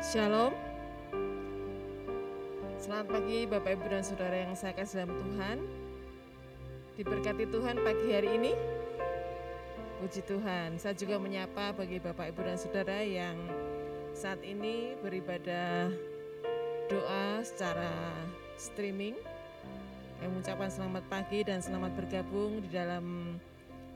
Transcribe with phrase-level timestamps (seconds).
[0.00, 0.56] Shalom.
[2.80, 5.56] Selamat pagi Bapak Ibu dan Saudara yang saya kasih dalam Tuhan.
[6.96, 8.56] Diberkati Tuhan pagi hari ini.
[10.00, 10.80] Puji Tuhan.
[10.80, 13.36] Saya juga menyapa bagi Bapak Ibu dan Saudara yang
[14.16, 15.92] saat ini beribadah
[16.88, 17.92] doa secara
[18.56, 19.20] streaming.
[20.24, 23.36] Yang mengucapkan selamat pagi dan selamat bergabung di dalam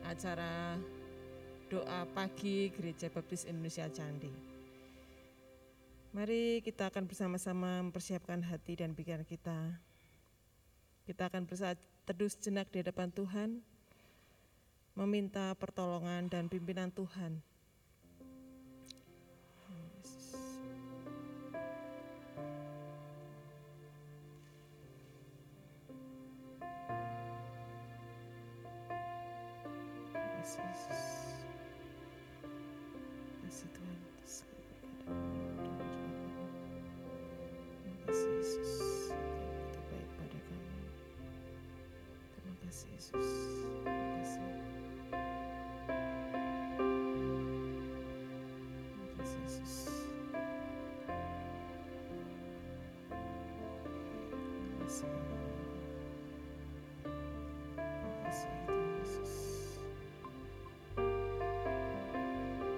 [0.04, 0.76] acara
[1.72, 4.53] doa pagi Gereja Baptis Indonesia Candi.
[6.14, 9.82] Mari kita akan bersama-sama mempersiapkan hati dan pikiran kita.
[11.10, 13.58] Kita akan bersatu teduh sejenak di hadapan Tuhan,
[14.94, 17.42] meminta pertolongan dan pimpinan Tuhan.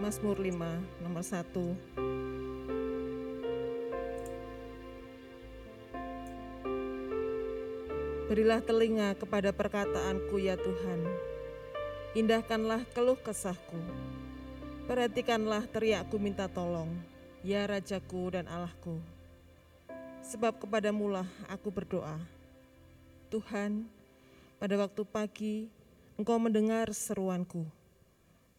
[0.06, 2.15] Mazmur 5 nomor 1
[8.36, 11.08] Berilah telinga kepada perkataanku ya Tuhan.
[12.12, 13.80] Indahkanlah keluh kesahku.
[14.84, 16.92] Perhatikanlah teriakku minta tolong
[17.40, 19.00] Ya Rajaku dan Allahku.
[20.20, 22.20] Sebab kepadamulah aku berdoa.
[23.32, 23.88] Tuhan
[24.60, 25.72] pada waktu pagi
[26.20, 27.64] Engkau mendengar seruanku.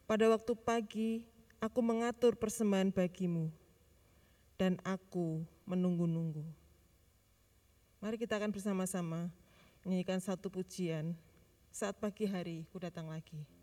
[0.10, 1.22] Pada waktu pagi
[1.62, 3.54] aku mengatur persembahan bagimu,
[4.58, 6.42] dan aku menunggu-nunggu.
[8.02, 9.30] Mari kita akan bersama-sama
[9.88, 11.16] menyanyikan satu pujian
[11.72, 13.57] saat pagi hari ku datang lagi.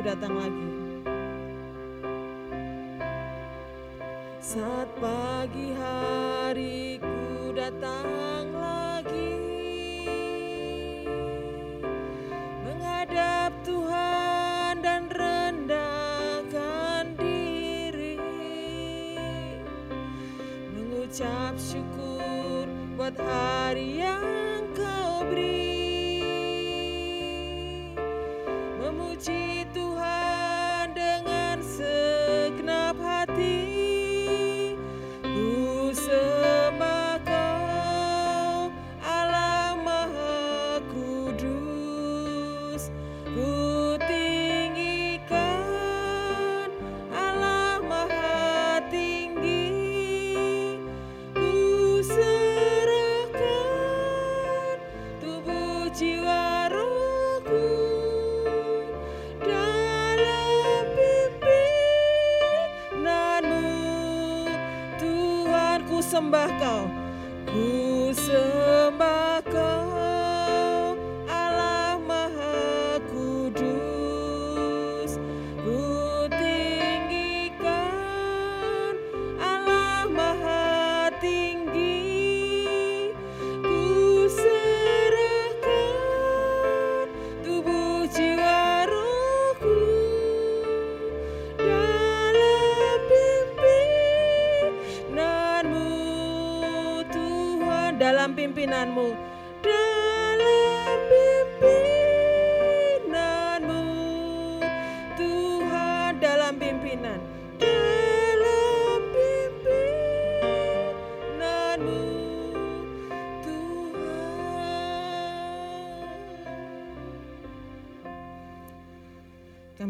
[0.00, 0.69] Datang lagi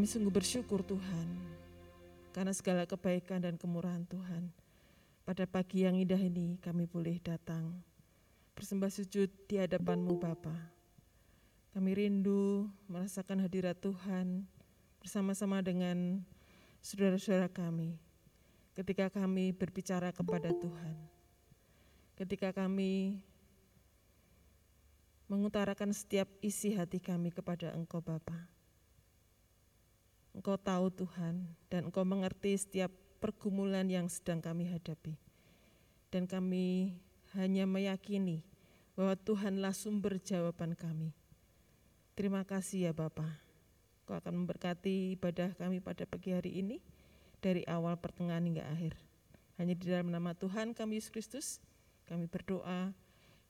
[0.01, 1.29] kami sungguh bersyukur Tuhan
[2.33, 4.49] karena segala kebaikan dan kemurahan Tuhan.
[5.29, 7.85] Pada pagi yang indah ini kami boleh datang
[8.57, 10.57] bersembah sujud di hadapanmu Bapa.
[11.77, 14.49] Kami rindu merasakan hadirat Tuhan
[15.05, 16.25] bersama-sama dengan
[16.81, 18.01] saudara-saudara kami
[18.81, 20.97] ketika kami berbicara kepada Tuhan.
[22.17, 23.21] Ketika kami
[25.29, 28.50] mengutarakan setiap isi hati kami kepada Engkau Bapa.
[30.41, 32.89] Engkau tahu Tuhan dan Engkau mengerti setiap
[33.21, 35.21] pergumulan yang sedang kami hadapi.
[36.09, 36.97] Dan kami
[37.37, 38.41] hanya meyakini
[38.97, 41.13] bahwa Tuhanlah sumber jawaban kami.
[42.17, 43.29] Terima kasih ya Bapak.
[44.09, 46.81] Kau akan memberkati ibadah kami pada pagi hari ini
[47.45, 48.97] dari awal pertengahan hingga akhir.
[49.61, 51.47] Hanya di dalam nama Tuhan kami Yesus Kristus,
[52.09, 52.97] kami berdoa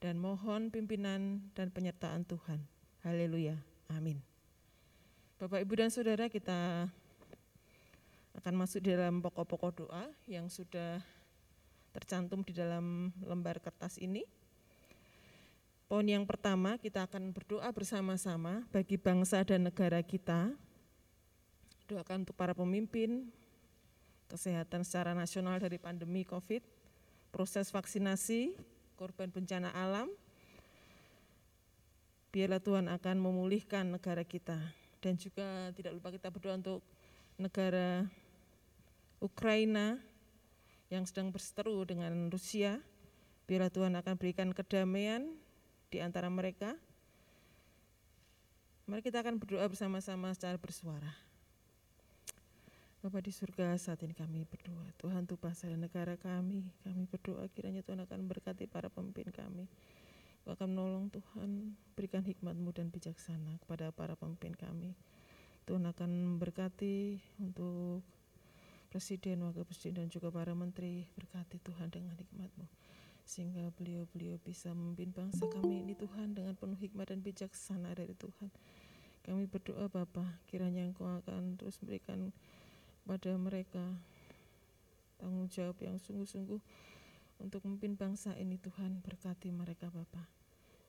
[0.02, 2.66] dan mohon pimpinan dan penyertaan Tuhan.
[3.06, 3.62] Haleluya.
[3.94, 4.29] Amin.
[5.40, 6.84] Bapak, Ibu, dan Saudara, kita
[8.36, 11.00] akan masuk dalam pokok-pokok doa yang sudah
[11.96, 14.20] tercantum di dalam lembar kertas ini.
[15.88, 20.52] Poin yang pertama, kita akan berdoa bersama-sama bagi bangsa dan negara kita.
[21.88, 23.32] Doakan untuk para pemimpin,
[24.28, 26.60] kesehatan secara nasional dari pandemi COVID,
[27.32, 28.60] proses vaksinasi,
[28.92, 30.12] korban bencana alam.
[32.28, 34.79] Biarlah Tuhan akan memulihkan negara kita.
[35.00, 36.80] Dan juga tidak lupa kita berdoa untuk
[37.40, 38.04] negara
[39.20, 39.96] Ukraina
[40.92, 42.80] yang sedang berseteru dengan Rusia.
[43.48, 45.24] Biarlah Tuhan akan berikan kedamaian
[45.88, 46.76] di antara mereka.
[48.90, 51.14] Mari kita akan berdoa bersama-sama secara bersuara.
[53.00, 57.48] Bapak di surga saat ini kami berdoa, Tuhan tuh bangsa dan negara kami, kami berdoa
[57.48, 59.64] kiranya Tuhan akan berkati para pemimpin kami.
[60.50, 64.98] Kau akan menolong Tuhan, berikan hikmatmu dan bijaksana kepada para pemimpin kami.
[65.62, 68.02] Tuhan akan memberkati untuk
[68.90, 72.66] Presiden, Wakil Presiden dan juga para menteri, berkati Tuhan dengan hikmatmu.
[73.22, 78.50] Sehingga beliau-beliau bisa memimpin bangsa kami ini Tuhan dengan penuh hikmat dan bijaksana dari Tuhan.
[79.22, 82.34] Kami berdoa Bapa, kiranya Engkau akan terus memberikan
[83.06, 83.86] pada mereka
[85.14, 86.58] tanggung jawab yang sungguh-sungguh
[87.38, 90.39] untuk memimpin bangsa ini Tuhan berkati mereka Bapak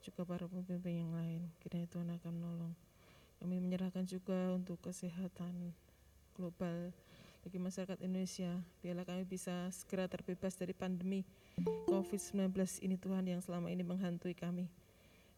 [0.01, 1.45] juga para pemimpin yang lain.
[1.61, 2.73] Kiranya Tuhan akan menolong.
[3.41, 5.73] Kami menyerahkan juga untuk kesehatan
[6.37, 6.93] global
[7.41, 8.53] bagi masyarakat Indonesia.
[8.85, 11.25] Biarlah kami bisa segera terbebas dari pandemi
[11.89, 12.53] COVID-19
[12.85, 14.69] ini Tuhan yang selama ini menghantui kami.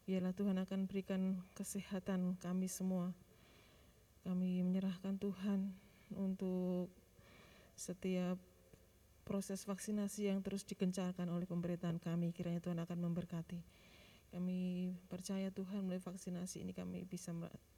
[0.04, 3.12] Biarlah Tuhan akan berikan kesehatan kami semua.
[4.24, 5.72] Kami menyerahkan Tuhan
[6.12, 6.92] untuk
[7.76, 8.36] setiap
[9.24, 12.36] proses vaksinasi yang terus digencarkan oleh pemerintahan kami.
[12.36, 13.83] Kiranya Tuhan akan memberkati.
[14.34, 17.30] Kami percaya Tuhan melalui vaksinasi ini kami bisa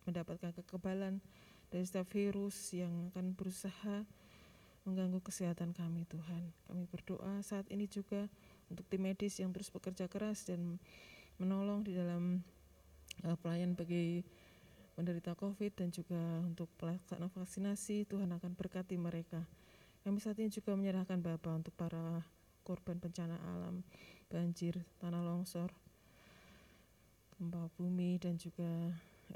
[0.08, 1.20] mendapatkan kekebalan
[1.68, 4.08] dari setiap virus yang akan berusaha
[4.88, 6.48] mengganggu kesehatan kami Tuhan.
[6.64, 8.24] Kami berdoa saat ini juga
[8.72, 10.80] untuk tim medis yang terus bekerja keras dan
[11.36, 12.40] menolong di dalam
[13.26, 14.24] uh, pelayan bagi
[14.96, 19.44] menderita COVID dan juga untuk pelaksanaan vaksinasi, Tuhan akan berkati mereka.
[20.08, 22.24] Kami saat ini juga menyerahkan Bapak untuk para
[22.64, 23.84] korban bencana alam,
[24.32, 25.68] banjir, tanah longsor,
[27.36, 28.68] gempa bumi dan juga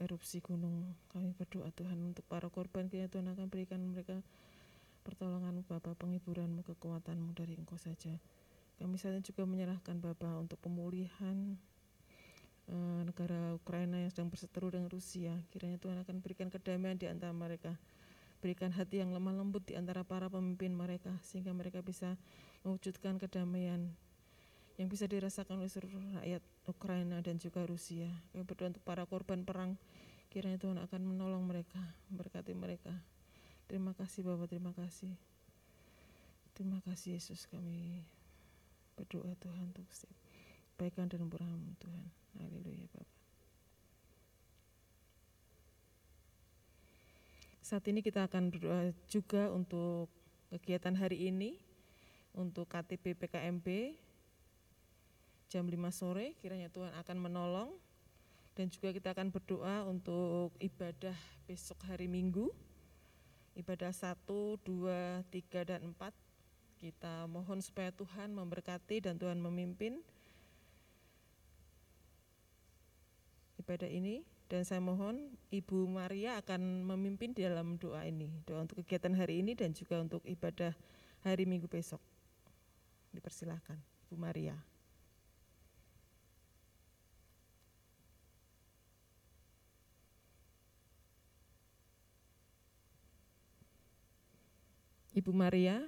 [0.01, 0.97] erupsi gunung.
[1.13, 4.21] Kami berdoa Tuhan untuk para korban, kiranya Tuhan akan berikan mereka
[5.05, 8.17] pertolongan Bapak, penghiburanmu, kekuatanmu dari Engkau saja.
[8.81, 11.61] Kami saat ini juga menyerahkan Bapak untuk pemulihan
[12.71, 15.35] Eh, negara Ukraina yang sedang berseteru dengan Rusia.
[15.51, 17.75] Kiranya Tuhan akan berikan kedamaian di antara mereka.
[18.39, 22.15] Berikan hati yang lemah lembut di antara para pemimpin mereka sehingga mereka bisa
[22.63, 23.91] mewujudkan kedamaian
[24.81, 28.09] yang bisa dirasakan oleh seluruh rakyat Ukraina dan juga Rusia.
[28.33, 29.77] Kami berdoa untuk para korban perang.
[30.33, 31.77] Kiranya Tuhan akan menolong mereka,
[32.09, 32.97] memberkati mereka.
[33.69, 35.13] Terima kasih Bapak, terima kasih.
[36.57, 38.09] Terima kasih Yesus kami
[38.97, 39.85] berdoa Tuhan untuk
[40.81, 42.07] kebaikan dan murahmu Tuhan.
[42.41, 43.21] Haleluya Bapak.
[47.61, 50.09] Saat ini kita akan berdoa juga untuk
[50.49, 51.61] kegiatan hari ini
[52.33, 53.69] untuk KTP PKMB
[55.51, 57.71] jam 5 sore kiranya Tuhan akan menolong.
[58.55, 61.15] Dan juga kita akan berdoa untuk ibadah
[61.51, 62.51] besok hari Minggu.
[63.59, 64.15] Ibadah 1,
[64.63, 66.15] 2, 3 dan 4
[66.81, 70.01] kita mohon supaya Tuhan memberkati dan Tuhan memimpin
[73.61, 74.23] ibadah ini.
[74.51, 79.47] Dan saya mohon Ibu Maria akan memimpin di dalam doa ini, doa untuk kegiatan hari
[79.47, 80.75] ini dan juga untuk ibadah
[81.23, 82.03] hari Minggu besok.
[83.15, 83.79] Dipersilahkan,
[84.11, 84.59] Bu Maria.
[95.21, 95.85] Ibu Maria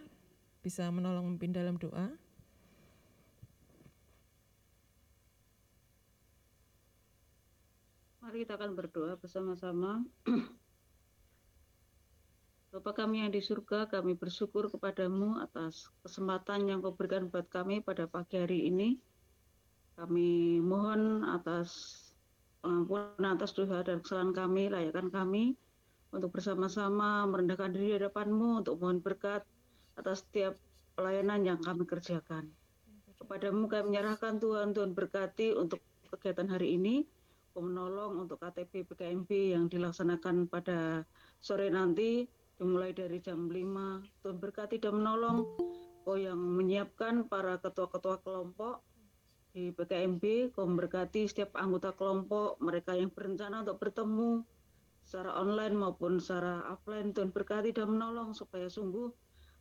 [0.61, 2.12] bisa menolong memimpin dalam doa.
[8.21, 10.05] Mari kita akan berdoa bersama-sama.
[12.77, 17.81] Bapa kami yang di surga, kami bersyukur kepadamu atas kesempatan yang kau berikan buat kami
[17.81, 19.01] pada pagi hari ini.
[19.97, 21.73] Kami mohon atas
[22.61, 25.57] pengampunan atas dosa dan kesalahan kami, layakan kami
[26.12, 29.42] untuk bersama-sama merendahkan diri di hadapanmu untuk mohon berkat
[29.97, 30.54] atas setiap
[30.92, 32.52] pelayanan yang kami kerjakan.
[33.16, 35.81] Kepadamu kami menyerahkan Tuhan, Tuhan berkati untuk
[36.12, 37.09] kegiatan hari ini,
[37.57, 41.04] menolong untuk KTP PKMB yang dilaksanakan pada
[41.40, 42.28] sore nanti,
[42.62, 45.42] dimulai dari jam 5 Tuhan berkati dan menolong
[46.07, 48.83] kau yang menyiapkan para ketua-ketua kelompok
[49.50, 54.47] di PKMB kau memberkati setiap anggota kelompok mereka yang berencana untuk bertemu
[55.12, 59.12] secara online maupun secara offline Tuhan berkati dan menolong supaya sungguh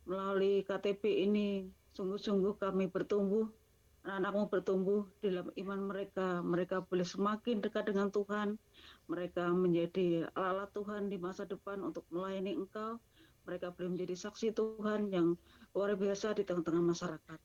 [0.08, 3.44] melalui KTP ini sungguh-sungguh kami bertumbuh
[4.08, 8.56] anak-anakmu bertumbuh dalam iman mereka mereka boleh semakin dekat dengan Tuhan
[9.12, 12.96] mereka menjadi alat Tuhan di masa depan untuk melayani Engkau.
[13.44, 15.36] Mereka boleh menjadi saksi Tuhan yang
[15.76, 17.38] luar biasa di tengah-tengah masyarakat.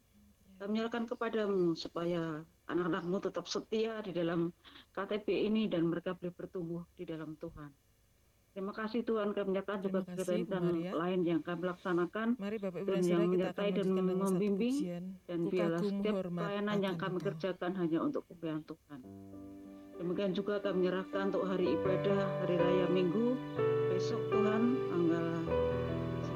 [0.58, 4.54] Kami menyerahkan kepadamu supaya anak-anakmu tetap setia di dalam
[4.96, 7.87] KTP ini dan mereka boleh bertumbuh di dalam Tuhan.
[8.58, 9.38] Terima kasih Tuhan.
[9.38, 13.88] Kami menyerahkan juga kegiatan lain yang kami laksanakan Mari Bapak Ibu dan yang menyertai dan
[13.94, 14.76] membimbing
[15.30, 19.00] dan biarlah setiap pelayanan yang kami kerjakan hanya untuk kemuliaan Tuhan.
[20.02, 23.38] Demikian juga kami menyerahkan untuk hari ibadah hari raya Minggu.
[23.94, 25.26] Besok Tuhan tanggal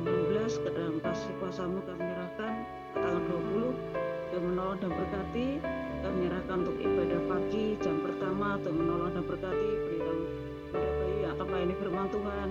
[0.05, 2.53] 19 ke dalam kasih kuasamu kami menyerahkan
[3.01, 5.47] tanggal 20 dan menolong dan berkati.
[6.05, 9.71] Kami menyerahkan untuk ibadah pagi jam pertama untuk menolong dan berkati.
[9.89, 10.50] Yang
[11.35, 12.49] akan melayani firman Tuhan?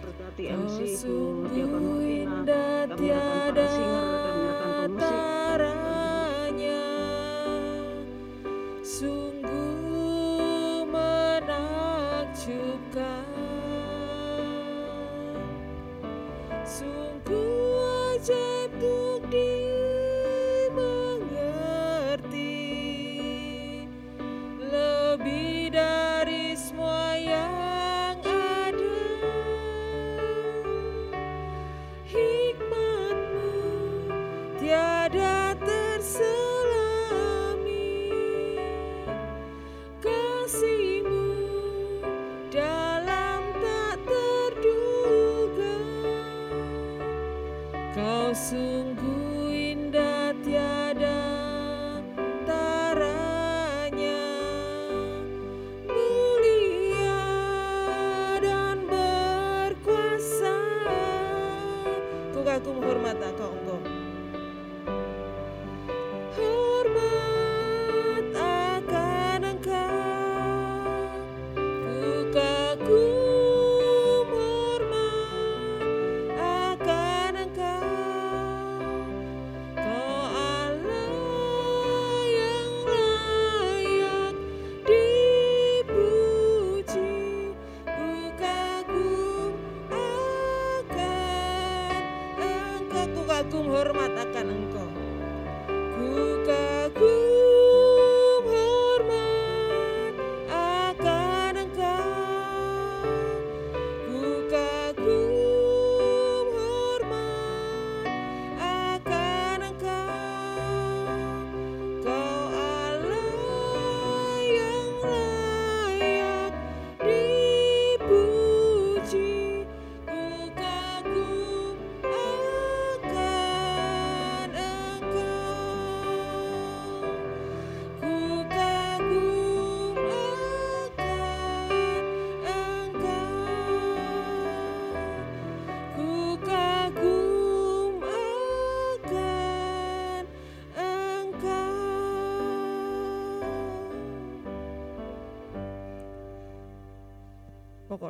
[0.00, 2.40] Berkati MC Ibu Diakon Mutina
[2.88, 5.39] kami menyerahkan para singer kami menyerahkan pemusik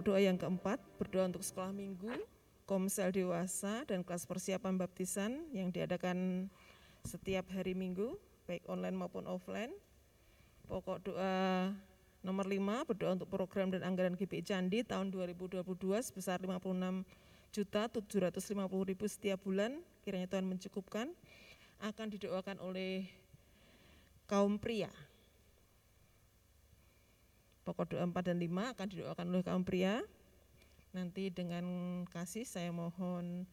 [0.01, 2.09] Pokok doa yang keempat, berdoa untuk sekolah minggu,
[2.65, 6.49] komsel dewasa, dan kelas persiapan baptisan yang diadakan
[7.05, 8.17] setiap hari minggu,
[8.49, 9.69] baik online maupun offline.
[10.65, 11.69] Pokok doa
[12.25, 15.69] Nomor 5, berdoa untuk program dan anggaran GPI Candi tahun 2022
[16.01, 17.05] sebesar 56
[17.53, 18.57] juta 750
[18.89, 21.13] ribu setiap bulan, kiranya Tuhan mencukupkan,
[21.77, 23.05] akan didoakan oleh
[24.25, 24.89] kaum pria.
[27.63, 30.01] Pokok doa 4 dan 5 akan didoakan oleh kaum pria.
[30.91, 31.65] Nanti dengan
[32.11, 33.47] kasih saya mohon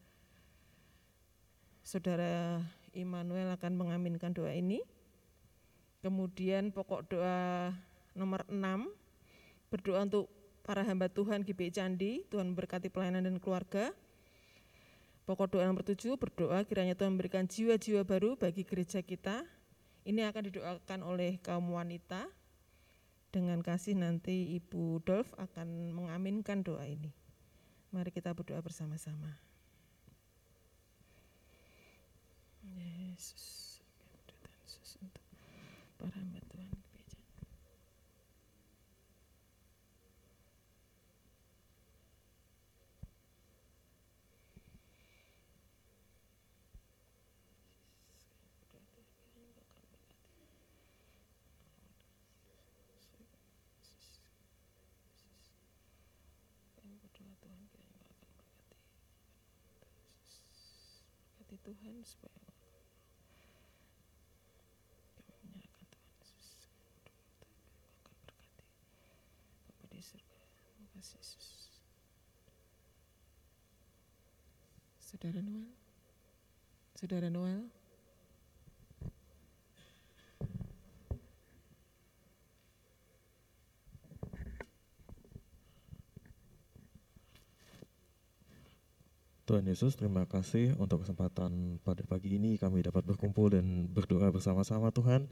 [1.86, 2.60] Saudara
[2.92, 4.84] Immanuel akan mengaminkan doa ini.
[6.04, 7.72] Kemudian pokok doa
[8.12, 8.60] nomor 6
[9.72, 10.28] berdoa untuk
[10.62, 13.88] para hamba Tuhan GBI Candi, Tuhan berkati pelayanan dan keluarga.
[15.24, 19.44] Pokok doa nomor 7 berdoa kiranya Tuhan memberikan jiwa-jiwa baru bagi gereja kita.
[20.04, 22.28] Ini akan didoakan oleh kaum wanita.
[23.28, 27.12] Dengan kasih nanti Ibu Dolf akan mengaminkan doa ini.
[27.92, 29.36] Mari kita berdoa bersama-sama.
[32.64, 33.80] Yesus,
[34.16, 34.36] untuk
[36.00, 36.20] para
[61.68, 62.00] Tuhan.
[62.00, 62.32] Supaya
[69.92, 70.36] di surga
[70.72, 71.48] terima kasih Yesus.
[74.96, 75.68] Saudara Noel?
[76.96, 77.68] Saudara Noel
[89.48, 94.92] Tuhan Yesus, terima kasih untuk kesempatan pada pagi ini kami dapat berkumpul dan berdoa bersama-sama
[94.92, 95.24] Tuhan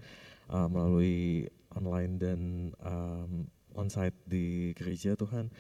[0.49, 1.45] uh, melalui
[1.77, 2.41] online dan
[2.81, 3.45] um,
[3.77, 5.53] onsite di gereja Tuhan.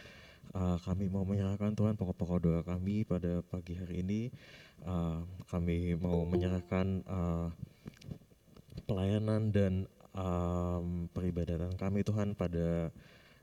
[0.57, 4.33] Uh, kami mau menyerahkan Tuhan pokok-pokok doa kami pada pagi hari ini.
[4.81, 5.21] Uh,
[5.53, 7.53] kami mau menyerahkan uh,
[8.89, 9.85] pelayanan dan
[10.17, 12.89] um, peribadatan kami Tuhan pada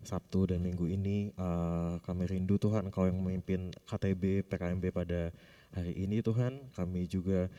[0.03, 5.31] Sabtu dan Minggu ini uh, kami rindu Tuhan Engkau yang memimpin KTB PKMB pada
[5.73, 6.69] hari ini Tuhan.
[6.77, 7.49] Kami juga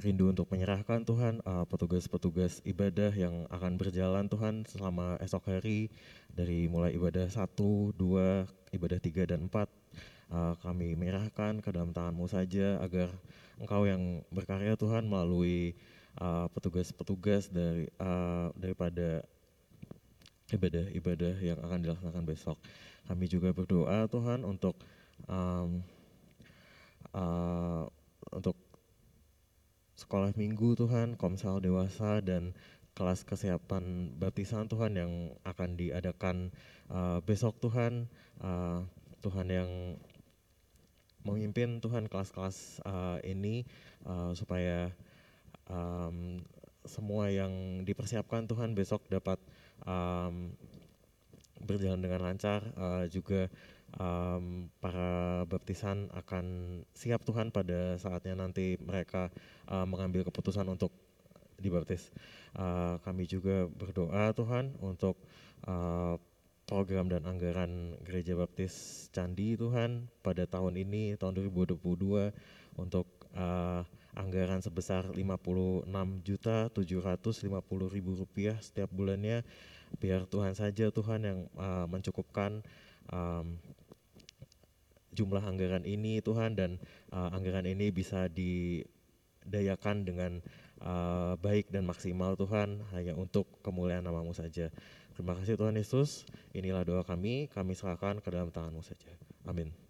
[0.00, 5.92] rindu untuk menyerahkan Tuhan uh, petugas-petugas ibadah yang akan berjalan Tuhan selama esok hari
[6.32, 7.94] dari mulai ibadah 1, 2,
[8.74, 9.54] ibadah 3 dan 4
[10.32, 13.12] uh, kami menyerahkan ke dalam tanganmu saja agar
[13.60, 15.78] Engkau yang berkarya Tuhan melalui
[16.54, 19.22] petugas-petugas uh, dari uh, daripada
[20.52, 22.58] ibadah-ibadah yang akan dilaksanakan besok.
[23.08, 24.76] Kami juga berdoa Tuhan untuk
[25.28, 25.80] um,
[27.16, 27.84] uh,
[28.32, 28.56] untuk
[29.94, 32.52] sekolah minggu Tuhan, komsel dewasa dan
[32.94, 36.54] kelas kesiapan baptisan Tuhan yang akan diadakan
[36.92, 38.06] uh, besok Tuhan,
[38.42, 38.86] uh,
[39.24, 39.70] Tuhan yang
[41.24, 43.64] memimpin Tuhan kelas-kelas uh, ini
[44.04, 44.92] uh, supaya
[45.66, 46.44] um,
[46.84, 49.40] semua yang dipersiapkan Tuhan besok dapat
[49.82, 50.54] um,
[51.64, 53.48] berjalan dengan lancar uh, juga
[53.98, 56.44] um, para baptisan akan
[56.94, 59.32] siap Tuhan pada saatnya nanti mereka
[59.70, 60.92] uh, mengambil keputusan untuk
[61.58, 62.10] dibaptis.
[62.54, 65.18] Uh, kami juga berdoa Tuhan untuk
[65.66, 66.18] uh,
[66.64, 71.76] program dan anggaran Gereja Baptis Candi Tuhan pada tahun ini tahun 2022
[72.80, 73.06] untuk
[73.36, 73.84] uh,
[74.14, 75.86] anggaran sebesar 56
[76.22, 77.50] juta 750
[77.94, 79.42] ribu rupiah setiap bulannya
[79.98, 82.62] biar Tuhan saja Tuhan yang uh, mencukupkan
[83.10, 83.58] um,
[85.14, 86.82] jumlah anggaran ini Tuhan dan
[87.14, 90.32] uh, anggaran ini bisa didayakan dengan
[90.82, 94.74] uh, baik dan maksimal Tuhan hanya untuk kemuliaan namamu saja.
[95.14, 96.26] Terima kasih Tuhan Yesus.
[96.50, 97.46] Inilah doa kami.
[97.54, 99.14] Kami serahkan ke dalam tanganmu saja.
[99.46, 99.83] Amin.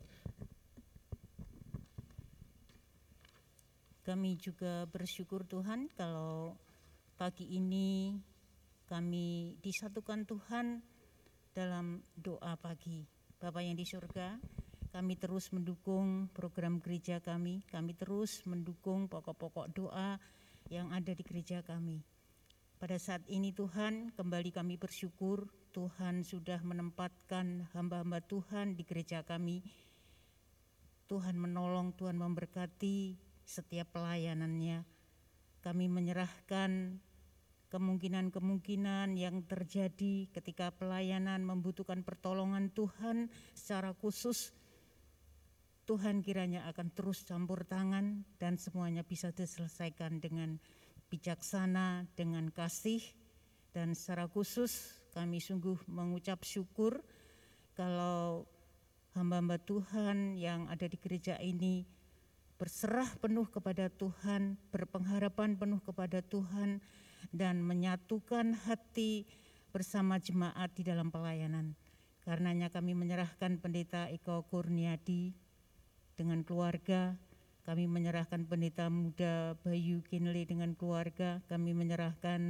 [4.05, 6.53] Kami juga bersyukur Tuhan kalau
[7.17, 8.13] pagi ini
[8.85, 10.85] kami disatukan Tuhan
[11.57, 13.01] dalam doa pagi.
[13.41, 14.37] Bapak yang di surga,
[14.93, 20.21] kami terus mendukung program gereja kami, kami terus mendukung pokok-pokok doa
[20.69, 22.05] yang ada di gereja kami.
[22.77, 29.65] Pada saat ini Tuhan, kembali kami bersyukur Tuhan sudah menempatkan hamba-hamba Tuhan di gereja kami.
[31.09, 34.83] Tuhan menolong, Tuhan memberkati setiap pelayanannya.
[35.61, 37.01] Kami menyerahkan
[37.73, 44.53] kemungkinan-kemungkinan yang terjadi ketika pelayanan membutuhkan pertolongan Tuhan secara khusus.
[45.85, 50.57] Tuhan kiranya akan terus campur tangan dan semuanya bisa diselesaikan dengan
[51.13, 53.05] bijaksana dengan kasih
[53.75, 57.05] dan secara khusus kami sungguh mengucap syukur
[57.77, 58.49] kalau
[59.15, 61.87] hamba-hamba Tuhan yang ada di gereja ini
[62.55, 66.79] berserah penuh kepada Tuhan, berpengharapan penuh kepada Tuhan,
[67.35, 69.27] dan menyatukan hati
[69.75, 71.75] bersama jemaat di dalam pelayanan.
[72.23, 75.35] Karenanya kami menyerahkan pendeta Eko Kurniadi
[76.15, 77.19] dengan keluarga,
[77.67, 82.41] kami menyerahkan pendeta muda Bayu Kinley dengan keluarga, kami menyerahkan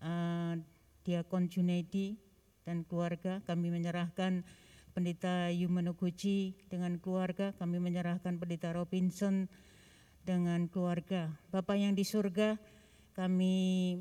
[0.00, 0.54] uh,
[1.02, 2.16] Diakon Junedi
[2.62, 4.46] dan keluarga, kami menyerahkan
[4.92, 9.48] pendeta Yumanoguchi dengan keluarga, kami menyerahkan pendeta Robinson
[10.22, 11.32] dengan keluarga.
[11.50, 12.60] Bapak yang di surga,
[13.16, 13.98] kami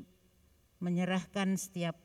[0.84, 1.96] menyerahkan setiap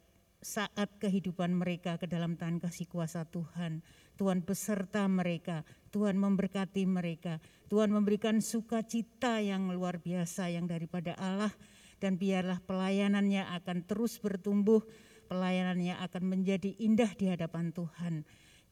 [0.46, 3.82] saat kehidupan mereka ke dalam tangan kasih kuasa Tuhan.
[4.16, 11.52] Tuhan beserta mereka, Tuhan memberkati mereka, Tuhan memberikan sukacita yang luar biasa yang daripada Allah
[11.98, 14.84] dan biarlah pelayanannya akan terus bertumbuh,
[15.26, 18.24] pelayanannya akan menjadi indah di hadapan Tuhan.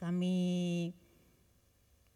[0.05, 0.37] Kami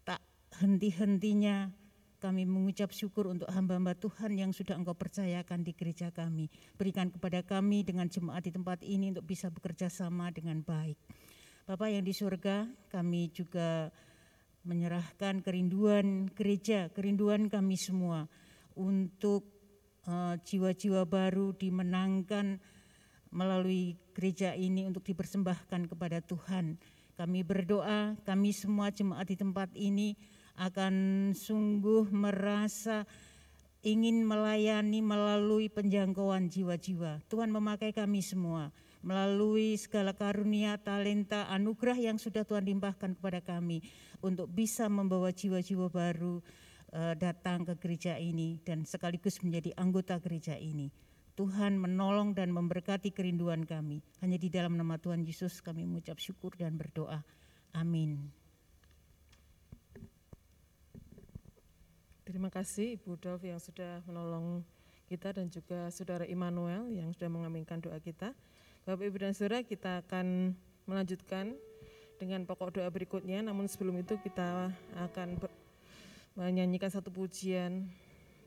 [0.05, 0.21] tak
[0.61, 1.73] henti-hentinya
[2.21, 6.53] kami mengucap syukur untuk hamba-hamba Tuhan yang sudah Engkau percayakan di gereja kami.
[6.77, 11.01] Berikan kepada kami dengan jemaat di tempat ini untuk bisa bekerja sama dengan baik.
[11.65, 13.89] Bapak yang di surga, kami juga
[14.69, 18.29] menyerahkan kerinduan gereja, kerinduan kami semua
[18.77, 19.49] untuk
[20.05, 22.61] uh, jiwa-jiwa baru dimenangkan
[23.33, 26.77] melalui gereja ini untuk dipersembahkan kepada Tuhan.
[27.19, 30.15] Kami berdoa, kami semua jemaat di tempat ini
[30.55, 30.95] akan
[31.35, 33.03] sungguh merasa
[33.83, 37.19] ingin melayani melalui penjangkauan jiwa-jiwa.
[37.27, 38.71] Tuhan memakai kami semua
[39.03, 43.83] melalui segala karunia, talenta, anugerah yang sudah Tuhan limpahkan kepada kami
[44.23, 46.39] untuk bisa membawa jiwa-jiwa baru
[46.95, 50.87] uh, datang ke gereja ini dan sekaligus menjadi anggota gereja ini.
[51.39, 54.03] Tuhan menolong dan memberkati kerinduan kami.
[54.19, 57.23] Hanya di dalam nama Tuhan Yesus kami mengucap syukur dan berdoa.
[57.71, 58.27] Amin.
[62.27, 64.67] Terima kasih Ibu Dov yang sudah menolong
[65.07, 68.35] kita dan juga Saudara Immanuel yang sudah mengaminkan doa kita.
[68.83, 70.51] Bapak Ibu dan Saudara kita akan
[70.91, 71.55] melanjutkan
[72.19, 74.75] dengan pokok doa berikutnya namun sebelum itu kita
[75.07, 75.39] akan
[76.35, 77.87] menyanyikan satu pujian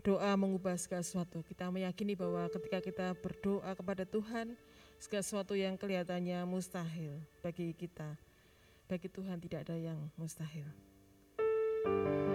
[0.02, 1.46] doa mengubah segala sesuatu.
[1.46, 4.58] Kita meyakini bahwa ketika kita berdoa kepada Tuhan
[5.02, 8.14] segala sesuatu yang kelihatannya mustahil bagi kita
[8.86, 10.68] bagi Tuhan tidak ada yang mustahil.
[11.82, 12.31] thank you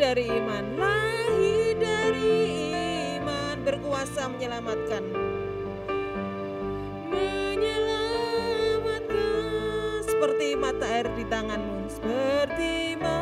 [0.00, 2.32] dari iman, lahir dari
[3.20, 5.04] iman berkuasa menyelamatkan.
[7.12, 13.19] Menyelamatkan seperti mata air di tanganmu, seperti mata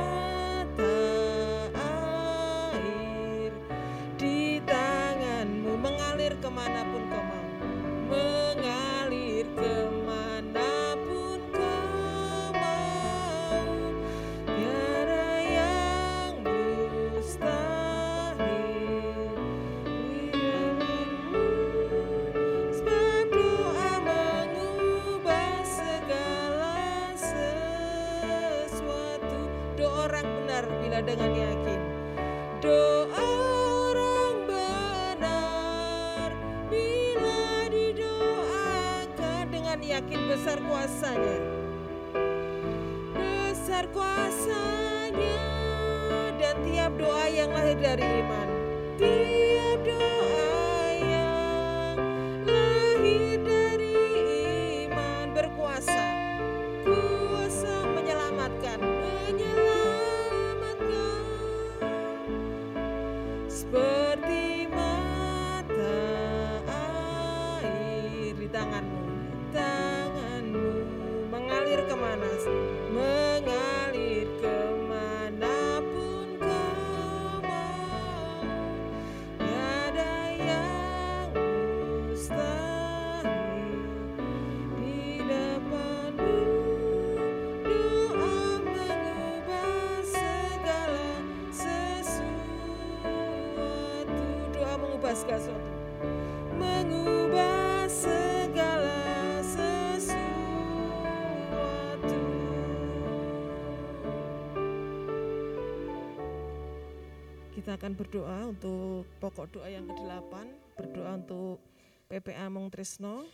[107.59, 110.31] Kita akan berdoa untuk pokok doa yang ke-8,
[110.79, 111.59] berdoa untuk
[112.07, 113.27] PPA Mong Tresno.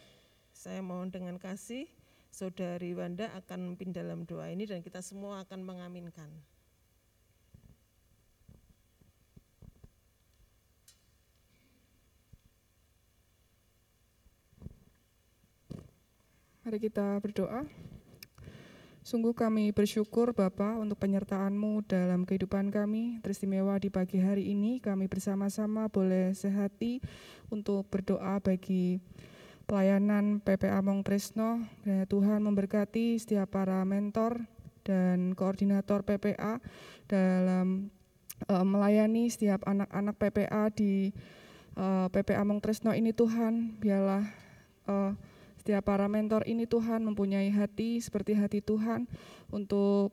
[0.48, 1.84] Saya mohon dengan kasih
[2.32, 6.32] Saudari Wanda akan memimpin dalam doa ini dan kita semua akan mengaminkan.
[16.64, 17.68] Mari kita berdoa.
[19.04, 23.20] Sungguh kami bersyukur Bapa untuk penyertaan-Mu dalam kehidupan kami.
[23.20, 27.04] Teristimewa di pagi hari ini kami bersama-sama boleh sehati
[27.52, 28.96] untuk berdoa bagi
[29.68, 31.60] pelayanan PPA Mong Tresno.
[31.84, 34.40] Dan Tuhan memberkati setiap para mentor
[34.88, 36.64] dan koordinator PPA
[37.04, 37.92] dalam
[38.48, 41.12] eh, melayani setiap anak-anak PPA di
[41.76, 43.76] eh, PPA Mong Tresno ini Tuhan.
[43.84, 44.24] Biarlah
[44.88, 45.33] eh,
[45.64, 49.08] setiap para mentor ini Tuhan mempunyai hati seperti hati Tuhan
[49.48, 50.12] untuk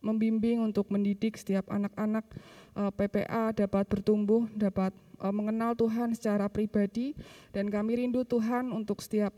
[0.00, 2.24] membimbing, untuk mendidik setiap anak-anak
[2.72, 7.12] eh, PPA dapat bertumbuh, dapat eh, mengenal Tuhan secara pribadi.
[7.52, 9.36] Dan kami rindu Tuhan untuk setiap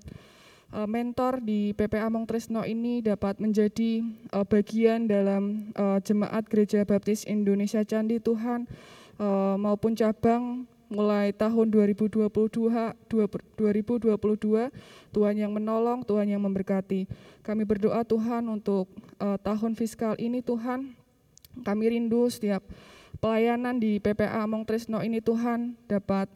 [0.71, 4.07] eh, mentor di PPA Mong Tresno ini dapat menjadi
[4.47, 5.75] bagian dalam
[6.07, 8.71] jemaat Gereja Baptis Indonesia Candi Tuhan
[9.59, 14.12] maupun cabang mulai tahun 2022 2022
[15.11, 17.09] Tuhan yang menolong, Tuhan yang memberkati.
[17.40, 20.92] Kami berdoa Tuhan untuk uh, tahun fiskal ini Tuhan.
[21.64, 22.61] Kami rindu setiap
[23.20, 26.28] pelayanan di PPA Among Tresno ini Tuhan dapat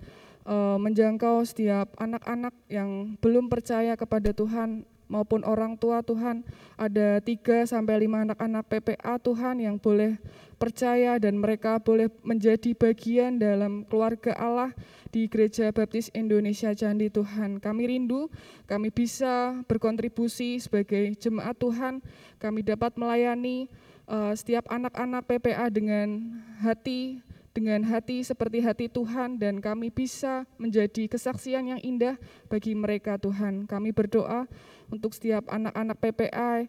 [0.46, 6.46] uh, menjangkau setiap anak-anak yang belum percaya kepada Tuhan maupun orang tua Tuhan.
[6.78, 10.18] Ada tiga sampai lima anak-anak PPA Tuhan yang boleh
[10.56, 14.72] percaya dan mereka boleh menjadi bagian dalam keluarga Allah
[15.12, 17.60] di Gereja Baptis Indonesia Candi Tuhan.
[17.60, 18.28] Kami rindu,
[18.64, 22.00] kami bisa berkontribusi sebagai jemaat Tuhan,
[22.40, 23.68] kami dapat melayani
[24.08, 27.20] uh, setiap anak-anak PPA dengan hati
[27.56, 32.20] dengan hati seperti hati Tuhan dan kami bisa menjadi kesaksian yang indah
[32.52, 33.64] bagi mereka Tuhan.
[33.64, 34.44] Kami berdoa
[34.92, 36.68] untuk setiap anak-anak PPA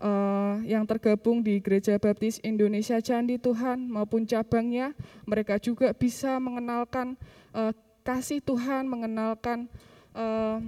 [0.00, 4.96] uh, yang tergabung di Gereja Baptis Indonesia Candi Tuhan maupun cabangnya,
[5.28, 7.18] mereka juga bisa mengenalkan
[7.54, 7.70] uh,
[8.02, 9.70] kasih Tuhan, mengenalkan
[10.16, 10.58] uh,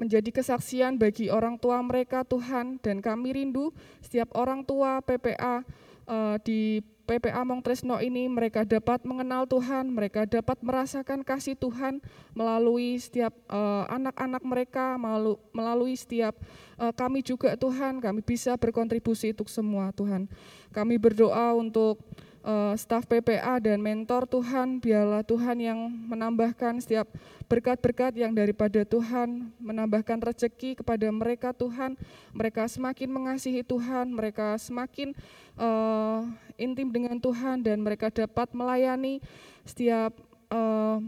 [0.00, 2.80] menjadi kesaksian bagi orang tua mereka Tuhan.
[2.80, 5.60] Dan kami rindu setiap orang tua PPA
[6.08, 11.98] uh, di PPA Mong Tresno ini mereka dapat mengenal Tuhan, mereka dapat merasakan kasih Tuhan
[12.38, 13.34] melalui setiap
[13.90, 14.94] anak-anak uh, mereka,
[15.50, 16.38] melalui setiap
[16.78, 20.30] uh, kami juga Tuhan, kami bisa berkontribusi untuk semua Tuhan.
[20.70, 21.98] Kami berdoa untuk
[22.44, 27.08] uh, staf PPA dan mentor Tuhan, biarlah Tuhan yang menambahkan setiap
[27.50, 31.98] berkat-berkat yang daripada Tuhan, menambahkan rezeki kepada mereka Tuhan,
[32.30, 35.12] mereka semakin mengasihi Tuhan, mereka semakin
[35.58, 36.24] uh,
[36.60, 39.18] intim dengan Tuhan dan mereka dapat melayani
[39.66, 40.14] setiap
[40.52, 41.02] uh,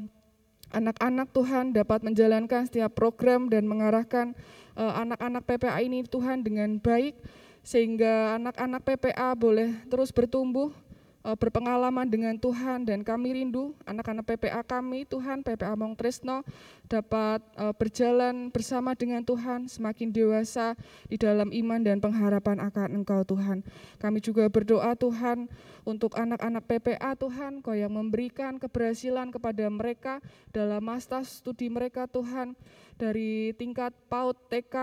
[0.73, 4.33] anak-anak Tuhan dapat menjalankan setiap program dan mengarahkan
[4.73, 7.13] anak-anak uh, PPA ini Tuhan dengan baik
[7.61, 10.92] sehingga anak-anak PPA boleh terus bertumbuh uh,
[11.23, 16.43] berpengalaman dengan Tuhan dan kami rindu anak-anak PPA kami Tuhan PPA Mong Tresno
[16.91, 20.75] dapat uh, berjalan bersama dengan Tuhan semakin dewasa
[21.07, 23.63] di dalam iman dan pengharapan akan Engkau Tuhan.
[24.03, 25.47] Kami juga berdoa Tuhan
[25.87, 30.19] untuk anak-anak PPA Tuhan Kau yang memberikan keberhasilan kepada mereka
[30.51, 32.59] dalam masa studi mereka Tuhan
[32.99, 34.75] dari tingkat PAUD TK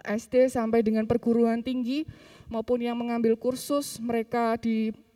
[0.00, 2.08] SD sampai dengan perguruan tinggi
[2.48, 4.56] maupun yang mengambil kursus mereka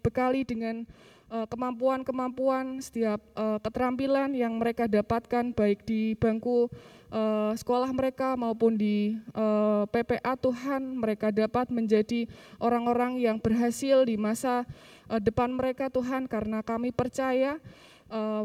[0.06, 0.86] dibekali dengan
[1.34, 6.70] eh, kemampuan-kemampuan, setiap eh, keterampilan yang mereka dapatkan baik di bangku
[7.10, 9.18] eh, sekolah mereka maupun di
[9.90, 12.30] PPA Tuhan mereka dapat menjadi
[12.62, 14.62] orang-orang yang berhasil di masa
[15.10, 17.58] depan mereka Tuhan karena kami percaya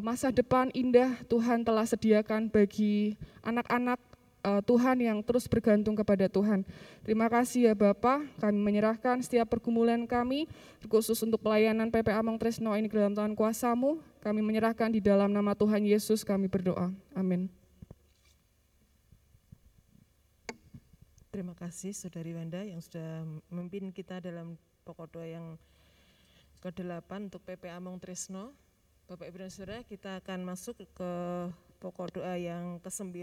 [0.02, 4.02] masa depan indah Tuhan telah sediakan bagi anak-anak
[4.46, 6.66] uh, Tuhan yang terus bergantung kepada Tuhan.
[7.06, 10.50] Terima kasih ya Bapak, kami menyerahkan setiap pergumulan kami,
[10.86, 15.32] khusus untuk pelayanan PPA Mong Tresno ini ke dalam Tuhan kuasamu, kami menyerahkan di dalam
[15.34, 16.94] nama Tuhan Yesus kami berdoa.
[17.14, 17.50] Amin.
[21.32, 25.56] Terima kasih Saudari Wanda yang sudah memimpin kita dalam pokok doa yang
[26.60, 28.52] ke-8 untuk PPA Mong Tresno.
[29.08, 31.12] Bapak Ibu dan Saudara, kita akan masuk ke
[31.80, 33.16] pokok doa yang ke-9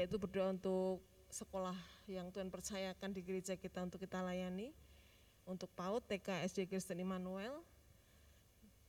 [0.00, 0.98] yaitu berdoa untuk
[1.30, 1.76] sekolah
[2.10, 4.74] yang Tuhan percayakan di gereja kita untuk kita layani
[5.46, 7.62] untuk PAUD TK SD Kristen Immanuel.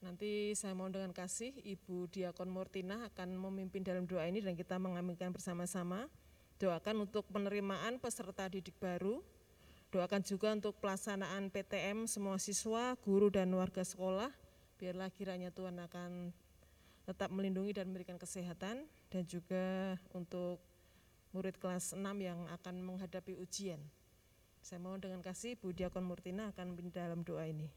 [0.04, 4.78] Nanti saya mohon dengan kasih Ibu Diakon Murtina akan memimpin dalam doa ini dan kita
[4.78, 6.10] mengaminkan bersama-sama.
[6.62, 9.20] Doakan untuk penerimaan peserta didik baru.
[9.90, 14.30] Doakan juga untuk pelaksanaan PTM semua siswa, guru dan warga sekolah
[14.76, 16.36] biarlah kiranya Tuhan akan
[17.08, 18.88] tetap melindungi dan memberikan kesehatan.
[19.10, 20.60] Dan juga untuk
[21.36, 23.84] murid kelas 6 yang akan menghadapi ujian.
[24.64, 27.68] Saya mohon dengan kasih Bu Diakon Murtina akan dalam doa ini.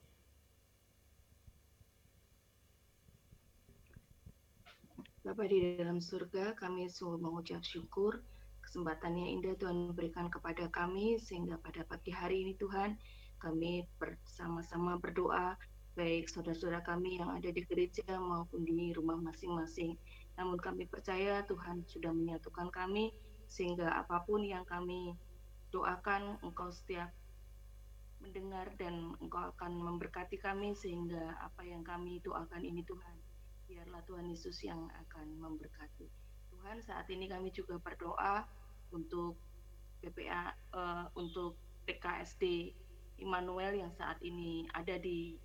[5.27, 8.23] Bapak di dalam surga, kami sungguh mengucap syukur
[8.63, 12.95] kesempatan yang indah Tuhan berikan kepada kami sehingga pada pagi hari ini Tuhan
[13.43, 15.59] kami bersama-sama berdoa
[15.99, 19.99] baik saudara-saudara kami yang ada di gereja maupun di rumah masing-masing.
[20.39, 23.11] Namun kami percaya Tuhan sudah menyatukan kami
[23.49, 25.17] sehingga apa pun yang kami
[25.73, 27.13] doakan engkau setiap
[28.19, 33.17] mendengar dan engkau akan memberkati kami sehingga apa yang kami doakan ini Tuhan
[33.69, 36.09] biarlah Tuhan Yesus yang akan memberkati.
[36.49, 38.49] Tuhan saat ini kami juga berdoa
[38.91, 39.37] untuk
[40.01, 42.73] PPA uh, eh, untuk PKSD
[43.21, 45.37] Immanuel yang saat ini ada di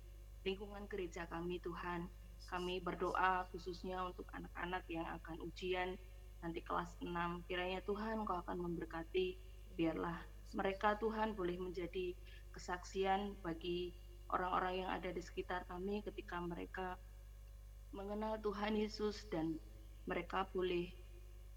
[0.42, 2.08] lingkungan gereja kami Tuhan.
[2.48, 5.96] Kami berdoa khususnya untuk anak-anak yang akan ujian
[6.44, 7.08] nanti kelas 6
[7.48, 9.40] kiranya Tuhan kau akan memberkati.
[9.80, 10.20] Biarlah
[10.52, 12.12] mereka Tuhan boleh menjadi
[12.52, 13.96] kesaksian bagi
[14.28, 17.00] orang-orang yang ada di sekitar kami ketika mereka
[17.96, 19.56] mengenal Tuhan Yesus dan
[20.04, 20.92] mereka boleh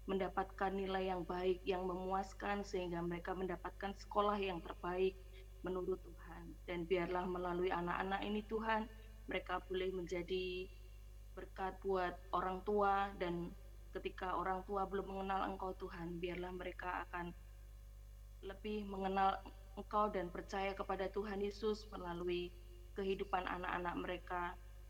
[0.08, 5.20] mendapatkan nilai yang baik yang memuaskan sehingga mereka mendapatkan sekolah yang terbaik
[5.60, 6.56] menurut Tuhan.
[6.64, 8.88] Dan biarlah melalui anak-anak ini Tuhan
[9.28, 10.64] mereka boleh menjadi
[11.36, 13.52] berkat buat orang tua dan
[13.96, 17.32] ketika orang tua belum mengenal Engkau Tuhan, biarlah mereka akan
[18.44, 19.40] lebih mengenal
[19.78, 22.50] Engkau dan percaya kepada Tuhan Yesus melalui
[22.98, 24.42] kehidupan anak-anak mereka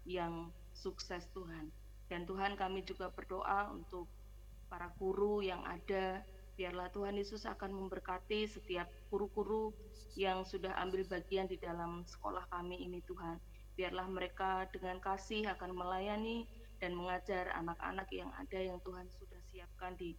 [0.08, 1.68] yang sukses Tuhan.
[2.08, 4.08] Dan Tuhan kami juga berdoa untuk
[4.72, 6.24] para guru yang ada,
[6.56, 9.76] biarlah Tuhan Yesus akan memberkati setiap guru-guru
[10.16, 13.36] yang sudah ambil bagian di dalam sekolah kami ini Tuhan.
[13.76, 19.98] Biarlah mereka dengan kasih akan melayani dan mengajar anak-anak yang ada yang Tuhan sudah siapkan
[19.98, 20.14] di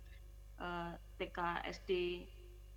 [0.60, 1.39] uh, eh, TK
[1.82, 1.91] SD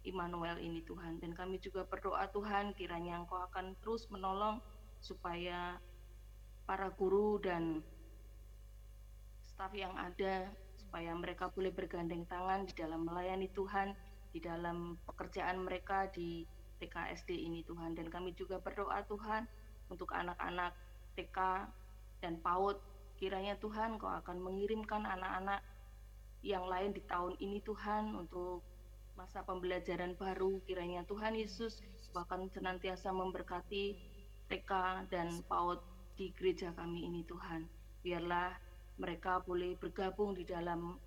[0.06, 1.18] Immanuel ini Tuhan.
[1.22, 4.58] Dan kami juga berdoa Tuhan kiranya Engkau akan terus menolong
[5.02, 5.78] supaya
[6.62, 7.82] para guru dan
[9.42, 13.94] staf yang ada supaya mereka boleh bergandeng tangan di dalam melayani Tuhan
[14.32, 16.46] di dalam pekerjaan mereka di
[16.78, 17.94] TKSD ini Tuhan.
[17.94, 19.46] Dan kami juga berdoa Tuhan
[19.90, 20.74] untuk anak-anak
[21.18, 21.38] TK
[22.22, 22.91] dan PAUD
[23.22, 25.62] Kiranya Tuhan kau akan mengirimkan anak-anak
[26.42, 28.66] yang lain di tahun ini Tuhan untuk
[29.14, 30.58] masa pembelajaran baru.
[30.66, 33.94] Kiranya Tuhan Yesus bahkan senantiasa memberkati
[34.50, 34.70] TK
[35.06, 35.78] dan PAUD
[36.18, 37.70] di gereja kami ini Tuhan.
[38.02, 38.58] Biarlah
[38.98, 40.98] mereka boleh bergabung di dalam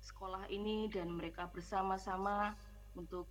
[0.00, 2.56] sekolah ini dan mereka bersama-sama
[2.96, 3.28] untuk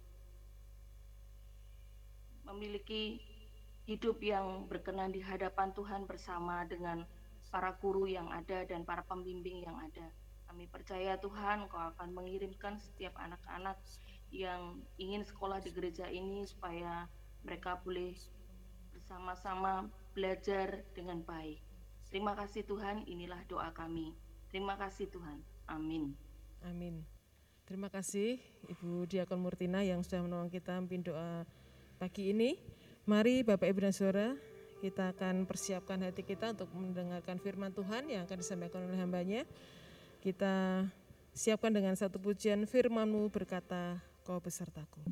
[2.46, 3.18] memiliki
[3.90, 7.10] hidup yang berkenan di hadapan Tuhan bersama dengan
[7.50, 10.08] para guru yang ada dan para pembimbing yang ada.
[10.50, 13.78] Kami percaya Tuhan Kau akan mengirimkan setiap anak-anak
[14.30, 17.10] yang ingin sekolah di gereja ini supaya
[17.46, 18.14] mereka boleh
[18.94, 21.62] bersama-sama belajar dengan baik.
[22.10, 24.18] Terima kasih Tuhan, inilah doa kami.
[24.50, 25.46] Terima kasih Tuhan.
[25.70, 26.18] Amin.
[26.66, 27.06] Amin.
[27.70, 31.46] Terima kasih Ibu Diakon Murtina yang sudah menolong kita memimpin doa
[32.02, 32.58] pagi ini.
[33.06, 34.34] Mari Bapak Ibu dan Saudara
[34.80, 39.44] kita akan persiapkan hati kita untuk mendengarkan firman Tuhan yang akan disampaikan oleh hambanya.
[40.24, 40.88] Kita
[41.36, 45.04] siapkan dengan satu pujian firmanmu berkata, kau besertaku.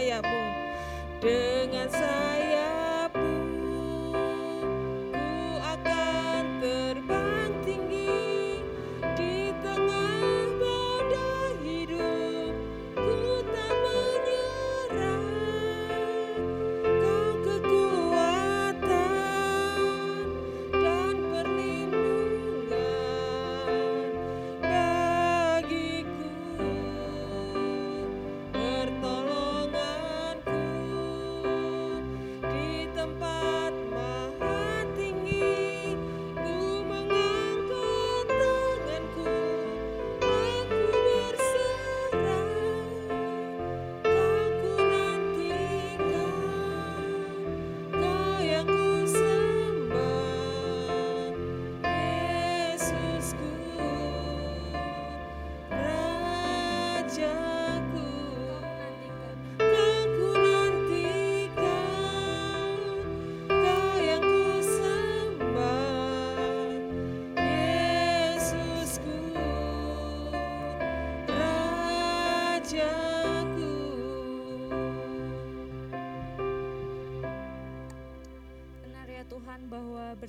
[0.00, 0.44] Sayapmu
[1.20, 2.29] dengan sayapmu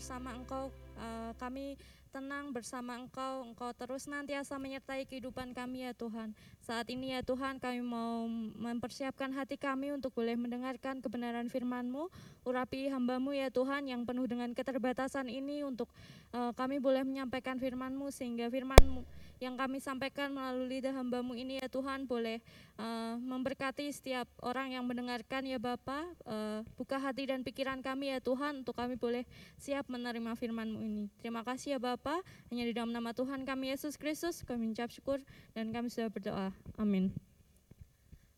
[0.02, 1.78] bersama Engkau eh, kami
[2.10, 6.34] tenang bersama Engkau, Engkau terus nantiasa menyertai kehidupan kami ya Tuhan.
[6.58, 8.26] Saat ini ya Tuhan kami mau
[8.58, 12.10] mempersiapkan hati kami untuk boleh mendengarkan kebenaran firman-Mu.
[12.50, 15.94] Urapi hamba-Mu ya Tuhan yang penuh dengan keterbatasan ini untuk
[16.34, 19.06] eh, kami boleh menyampaikan firman-Mu sehingga firman-Mu
[19.42, 22.38] yang kami sampaikan melalui lidah hamba-Mu ini ya Tuhan boleh
[22.78, 26.06] eh, memberkati setiap orang yang mendengarkan ya Bapa.
[26.30, 29.26] Eh, buka hati dan pikiran kami ya Tuhan untuk kami boleh
[29.58, 31.06] siap menerima firman-Mu ini.
[31.26, 32.22] Terima kasih ya Bapa.
[32.54, 35.18] Hanya di dalam nama Tuhan kami Yesus Kristus kami mengucap syukur
[35.58, 36.54] dan kami sudah berdoa.
[36.78, 37.10] Amin.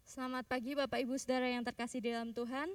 [0.08, 2.72] Selamat pagi Bapak Ibu Saudara yang terkasih di dalam Tuhan.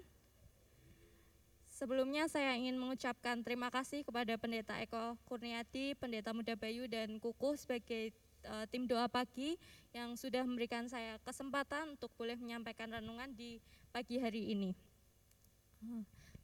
[1.78, 7.54] Sebelumnya saya ingin mengucapkan terima kasih kepada Pendeta Eko Kurniati, Pendeta Muda Bayu dan Kuku
[7.54, 8.10] sebagai
[8.42, 9.54] eh, tim doa pagi
[9.94, 13.62] yang sudah memberikan saya kesempatan untuk boleh menyampaikan renungan di
[13.94, 14.74] pagi hari ini.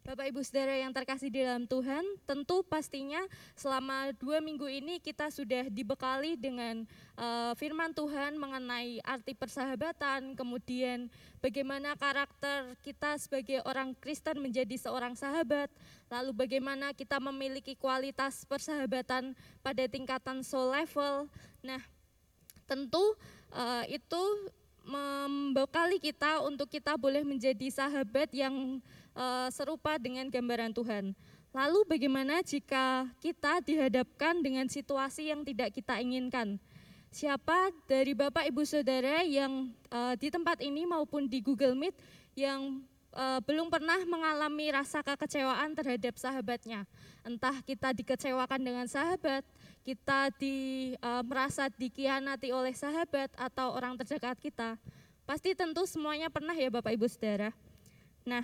[0.05, 3.25] Bapak Ibu Saudara yang terkasih di dalam Tuhan, tentu pastinya
[3.57, 6.85] selama dua minggu ini kita sudah dibekali dengan
[7.17, 11.09] eh, firman Tuhan mengenai arti persahabatan, kemudian
[11.41, 15.73] bagaimana karakter kita sebagai orang Kristen menjadi seorang sahabat,
[16.13, 19.33] lalu bagaimana kita memiliki kualitas persahabatan
[19.65, 21.33] pada tingkatan soul level.
[21.65, 21.81] Nah,
[22.69, 23.17] tentu
[23.57, 24.53] eh, itu
[24.85, 28.85] membekali kita untuk kita boleh menjadi sahabat yang
[29.15, 31.15] eh, serupa dengan gambaran Tuhan.
[31.55, 36.59] Lalu bagaimana jika kita dihadapkan dengan situasi yang tidak kita inginkan?
[37.15, 41.95] Siapa dari Bapak Ibu Saudara yang eh, di tempat ini maupun di Google Meet
[42.35, 42.83] yang
[43.15, 46.83] eh, belum pernah mengalami rasa kekecewaan terhadap sahabatnya?
[47.23, 49.47] Entah kita dikecewakan dengan sahabat,
[49.87, 54.75] kita di eh, merasa dikhianati oleh sahabat atau orang terdekat kita.
[55.23, 57.55] Pasti tentu semuanya pernah ya Bapak Ibu Saudara.
[58.27, 58.43] Nah,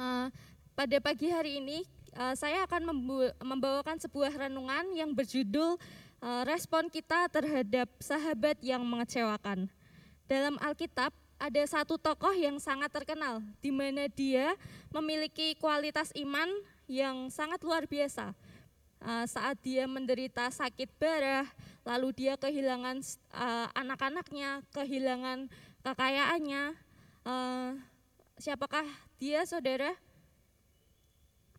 [0.00, 0.26] eh,
[0.72, 1.84] pada pagi hari ini
[2.16, 2.88] eh, saya akan
[3.44, 5.76] membawakan sebuah renungan yang berjudul
[6.24, 9.68] eh, respon kita terhadap sahabat yang mengecewakan.
[10.24, 14.52] Dalam Alkitab ada satu tokoh yang sangat terkenal di mana dia
[14.92, 16.46] memiliki kualitas iman
[16.84, 18.36] yang sangat luar biasa.
[19.00, 21.48] uh, saat dia menderita sakit barah,
[21.88, 23.00] lalu dia kehilangan
[23.32, 25.48] uh, anak-anaknya, kehilangan
[25.80, 26.76] kekayaannya.
[27.24, 27.80] Uh,
[28.36, 28.84] siapakah
[29.20, 29.92] dia, saudara?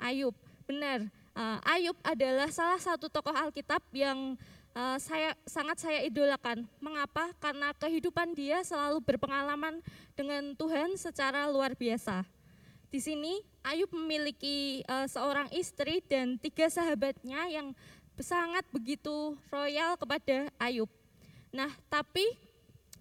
[0.01, 0.33] Ayub,
[0.65, 1.05] benar.
[1.37, 4.33] Uh, Ayub adalah salah satu tokoh Alkitab yang
[4.73, 6.65] uh, saya sangat saya idolakan.
[6.81, 7.29] Mengapa?
[7.37, 9.77] Karena kehidupan dia selalu berpengalaman
[10.17, 12.25] dengan Tuhan secara luar biasa.
[12.89, 17.77] Di sini Ayub memiliki uh, seorang istri dan tiga sahabatnya yang
[18.19, 20.89] sangat begitu royal kepada Ayub.
[21.53, 22.25] Nah, tapi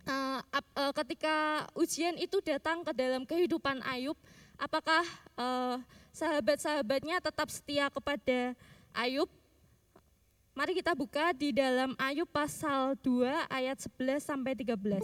[0.04, 4.14] uh, uh, ketika ujian itu datang ke dalam kehidupan Ayub,
[4.60, 5.02] apakah
[5.40, 5.80] uh,
[6.12, 8.52] sahabat-sahabatnya tetap setia kepada
[8.92, 9.32] Ayub?
[10.52, 15.00] Mari kita buka di dalam Ayub pasal 2 ayat 11 sampai 13.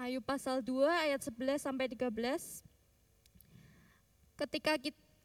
[0.00, 2.08] Ayub pasal 2 ayat 11 sampai 13.
[4.38, 4.72] Ketika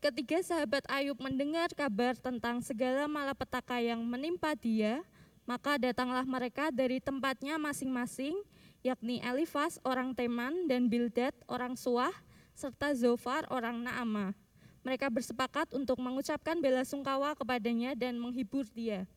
[0.03, 4.99] ketiga sahabat Ayub mendengar kabar tentang segala malapetaka yang menimpa dia,
[5.45, 8.35] maka datanglah mereka dari tempatnya masing-masing,
[8.81, 12.13] yakni Elifas orang Teman dan Bildad orang Suah,
[12.57, 14.33] serta Zofar orang Naama.
[14.85, 19.09] Mereka bersepakat untuk mengucapkan bela sungkawa kepadanya dan menghibur dia.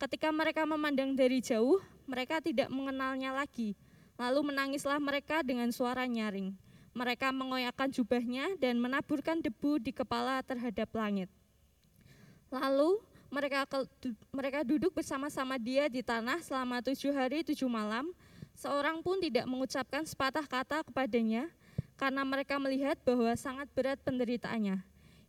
[0.00, 3.76] Ketika mereka memandang dari jauh, mereka tidak mengenalnya lagi,
[4.16, 6.56] Lalu menangislah mereka dengan suara nyaring.
[6.96, 11.28] Mereka mengoyakkan jubahnya dan menaburkan debu di kepala terhadap langit.
[12.48, 13.66] Lalu mereka
[14.30, 18.10] mereka duduk bersama-sama dia di tanah selama tujuh hari tujuh malam.
[18.56, 21.52] Seorang pun tidak mengucapkan sepatah kata kepadanya
[22.00, 24.80] karena mereka melihat bahwa sangat berat penderitaannya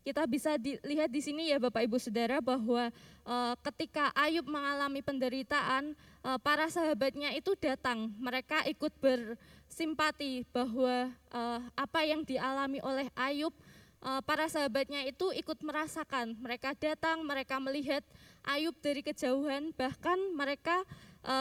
[0.07, 2.87] kita bisa dilihat di sini ya Bapak Ibu Saudara bahwa
[3.27, 5.91] e, ketika Ayub mengalami penderitaan,
[6.23, 11.41] e, para sahabatnya itu datang, mereka ikut bersimpati bahwa e,
[11.75, 13.51] apa yang dialami oleh Ayub,
[14.23, 16.37] para sahabatnya itu ikut merasakan.
[16.37, 18.05] Mereka datang, mereka melihat
[18.45, 20.85] Ayub dari kejauhan, bahkan mereka
[21.25, 21.35] e,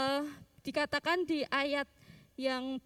[0.65, 1.87] dikatakan di ayat
[2.35, 2.81] yang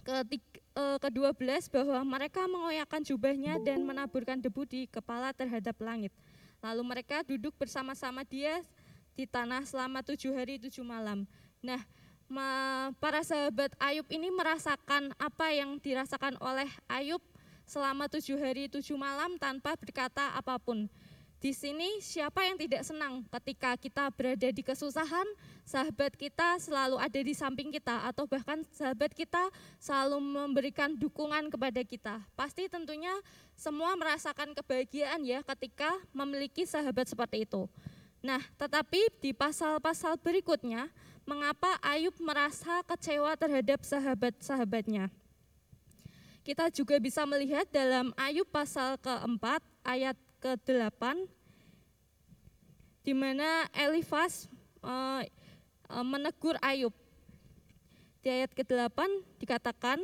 [0.00, 6.12] ketiga uh, ke-12 bahwa mereka mengoyakkan jubahnya dan menaburkan debu di kepala terhadap langit.
[6.60, 8.60] Lalu mereka duduk bersama-sama dia
[9.16, 11.24] di tanah selama tujuh hari tujuh malam.
[11.60, 11.80] Nah,
[13.00, 17.20] para sahabat Ayub ini merasakan apa yang dirasakan oleh Ayub
[17.70, 20.90] selama tujuh hari tujuh malam tanpa berkata apa pun.
[21.40, 25.24] Di sini siapa yang tidak senang ketika kita berada di kesusahan,
[25.64, 29.48] sahabat kita selalu ada di samping kita atau bahkan sahabat kita
[29.80, 32.20] selalu memberikan dukungan kepada kita.
[32.36, 33.14] Pasti tentunya
[33.56, 37.64] semua merasakan kebahagiaan ya ketika memiliki sahabat seperti itu.
[38.20, 40.92] Nah, tetapi di pasal-pasal berikutnya,
[41.24, 45.08] mengapa Ayub merasa kecewa terhadap sahabat-sahabatnya?
[46.40, 51.28] Kita juga bisa melihat dalam Ayub pasal keempat ayat ke-8
[53.04, 54.48] di mana Elifas
[54.80, 55.20] uh,
[55.92, 56.96] uh, menegur Ayub.
[58.24, 58.96] Di ayat ke-8
[59.40, 60.00] dikatakan,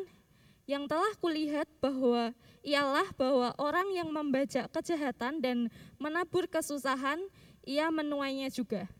[0.67, 2.35] yang telah kulihat bahwa
[2.67, 7.23] ialah bahwa orang yang membajak kejahatan dan menabur kesusahan,
[7.63, 8.91] ia menuainya juga.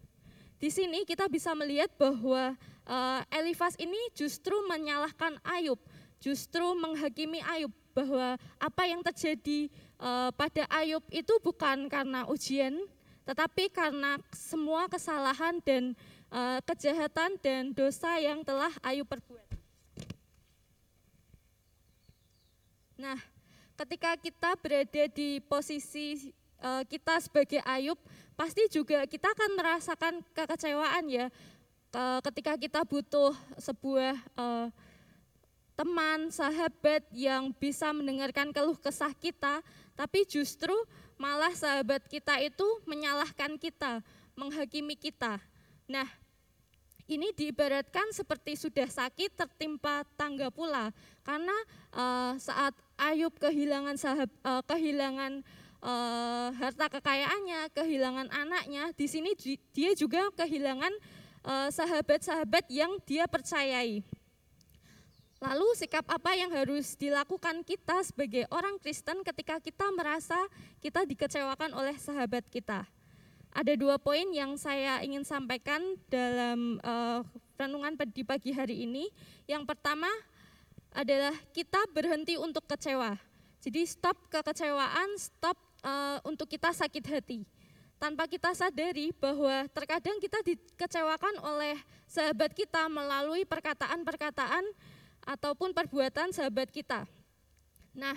[0.57, 2.55] Di sini kita bisa melihat bahwa
[2.87, 5.77] uh, Elifas ini justru menyalahkan Ayub,
[6.21, 12.77] justru menghakimi Ayub bahwa apa yang terjadi uh, pada Ayub itu bukan karena ujian,
[13.25, 15.97] tetapi karena semua kesalahan dan
[16.29, 19.49] uh, kejahatan dan dosa yang telah Ayub perbuat.
[22.97, 23.21] Nah,
[23.77, 27.97] ketika kita berada di posisi uh, kita sebagai Ayub,
[28.37, 31.29] pasti juga kita akan merasakan kekecewaan ya.
[32.29, 34.69] ketika kita butuh sebuah uh,
[35.77, 39.61] teman, sahabat yang bisa mendengarkan keluh kesah kita,
[39.93, 40.73] tapi justru
[41.21, 44.01] malah sahabat kita itu menyalahkan kita,
[44.33, 45.37] menghakimi kita.
[45.85, 46.09] Nah,
[47.07, 50.91] ini diibaratkan seperti sudah sakit tertimpa tangga pula,
[51.23, 51.55] karena
[51.93, 55.45] uh, saat Ayub kehilangan sahab, uh, kehilangan
[55.85, 59.37] uh, harta kekayaannya, kehilangan anaknya, di sini
[59.71, 60.97] dia juga kehilangan
[61.47, 64.03] sahabat-sahabat yang dia percayai.
[65.37, 70.37] Lalu sikap apa yang harus dilakukan kita sebagai orang Kristen ketika kita merasa
[70.81, 72.89] kita dikecewakan oleh sahabat kita?
[73.53, 77.21] Ada dua poin yang saya ingin sampaikan dalam uh,
[77.61, 79.13] renungan di pagi hari ini.
[79.45, 80.09] Yang pertama
[80.97, 83.21] adalah kita berhenti untuk kecewa.
[83.61, 87.45] Jadi stop kekecewaan, stop uh, untuk kita sakit hati.
[88.01, 91.77] Tanpa kita sadari bahwa terkadang kita dikecewakan oleh
[92.09, 94.65] sahabat kita melalui perkataan-perkataan
[95.27, 97.05] ataupun perbuatan sahabat kita.
[97.93, 98.15] Nah,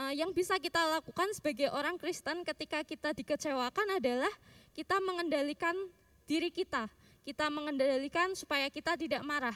[0.00, 4.32] uh, yang bisa kita lakukan sebagai orang Kristen ketika kita dikecewakan adalah
[4.72, 5.76] kita mengendalikan
[6.24, 6.88] diri kita.
[7.22, 9.54] Kita mengendalikan supaya kita tidak marah.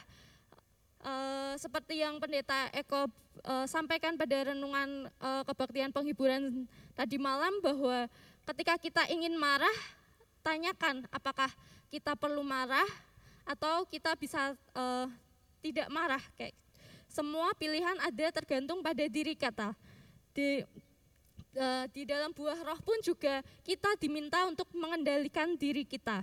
[0.97, 3.05] Uh, seperti yang pendeta Eko
[3.45, 6.65] uh, sampaikan pada renungan uh, kebaktian penghiburan
[6.97, 8.09] tadi malam bahwa
[8.49, 9.73] ketika kita ingin marah,
[10.41, 11.49] tanyakan apakah
[11.93, 12.87] kita perlu marah
[13.47, 15.07] atau kita bisa uh,
[15.61, 16.55] tidak marah kayak
[17.17, 19.73] semua pilihan ada tergantung pada diri kata
[20.37, 20.61] di
[21.57, 26.21] uh, di dalam buah roh pun juga kita diminta untuk mengendalikan diri kita.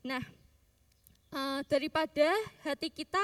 [0.00, 0.24] Nah
[1.36, 2.32] uh, daripada
[2.64, 3.20] hati kita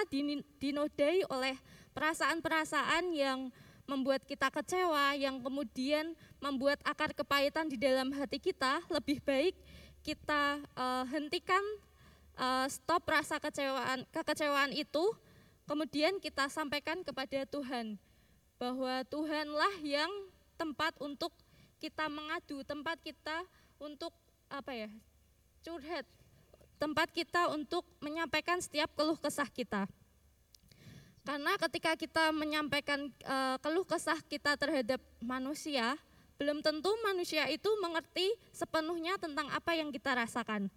[0.60, 1.56] dinodai oleh
[1.96, 3.48] perasaan-perasaan yang
[3.88, 6.12] membuat kita kecewa, yang kemudian
[6.44, 9.56] membuat akar kepahitan di dalam hati kita, lebih baik
[10.04, 11.62] kita uh, hentikan
[12.36, 15.02] uh, stop rasa kecewaan kekecewaan itu
[15.66, 17.98] kemudian kita sampaikan kepada Tuhan
[18.56, 20.08] bahwa Tuhanlah yang
[20.56, 21.34] tempat untuk
[21.76, 23.44] kita mengadu, tempat kita
[23.76, 24.14] untuk
[24.48, 24.90] apa ya?
[25.66, 26.06] curhat,
[26.78, 29.90] tempat kita untuk menyampaikan setiap keluh kesah kita.
[31.26, 35.98] Karena ketika kita menyampaikan uh, keluh kesah kita terhadap manusia,
[36.38, 40.70] belum tentu manusia itu mengerti sepenuhnya tentang apa yang kita rasakan.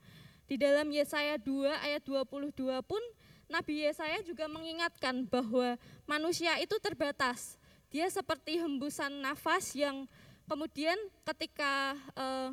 [0.49, 3.03] Di dalam Yesaya 2 ayat 22 pun
[3.49, 5.73] Nabi Yesaya juga mengingatkan bahwa
[6.05, 7.57] manusia itu terbatas.
[7.89, 10.05] Dia seperti hembusan nafas yang
[10.45, 10.95] kemudian
[11.25, 12.49] ketika eh,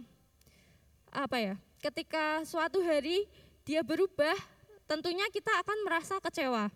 [1.12, 1.54] apa ya?
[1.84, 3.28] Ketika suatu hari
[3.68, 4.34] dia berubah,
[4.88, 6.72] tentunya kita akan merasa kecewa.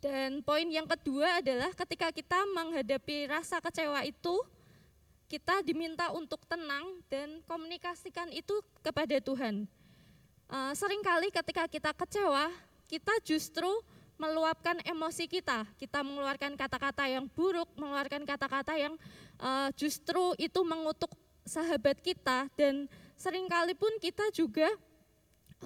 [0.00, 4.32] Dan poin yang kedua adalah ketika kita menghadapi rasa kecewa itu,
[5.26, 9.66] kita diminta untuk tenang dan komunikasikan itu kepada Tuhan.
[10.46, 12.54] Uh, sering kali ketika kita kecewa,
[12.86, 13.66] kita justru
[14.14, 15.66] meluapkan emosi kita.
[15.74, 18.94] Kita mengeluarkan kata-kata yang buruk, mengeluarkan kata-kata yang
[19.42, 21.10] uh, justru itu mengutuk
[21.42, 22.86] sahabat kita dan
[23.18, 24.70] sering kali pun kita juga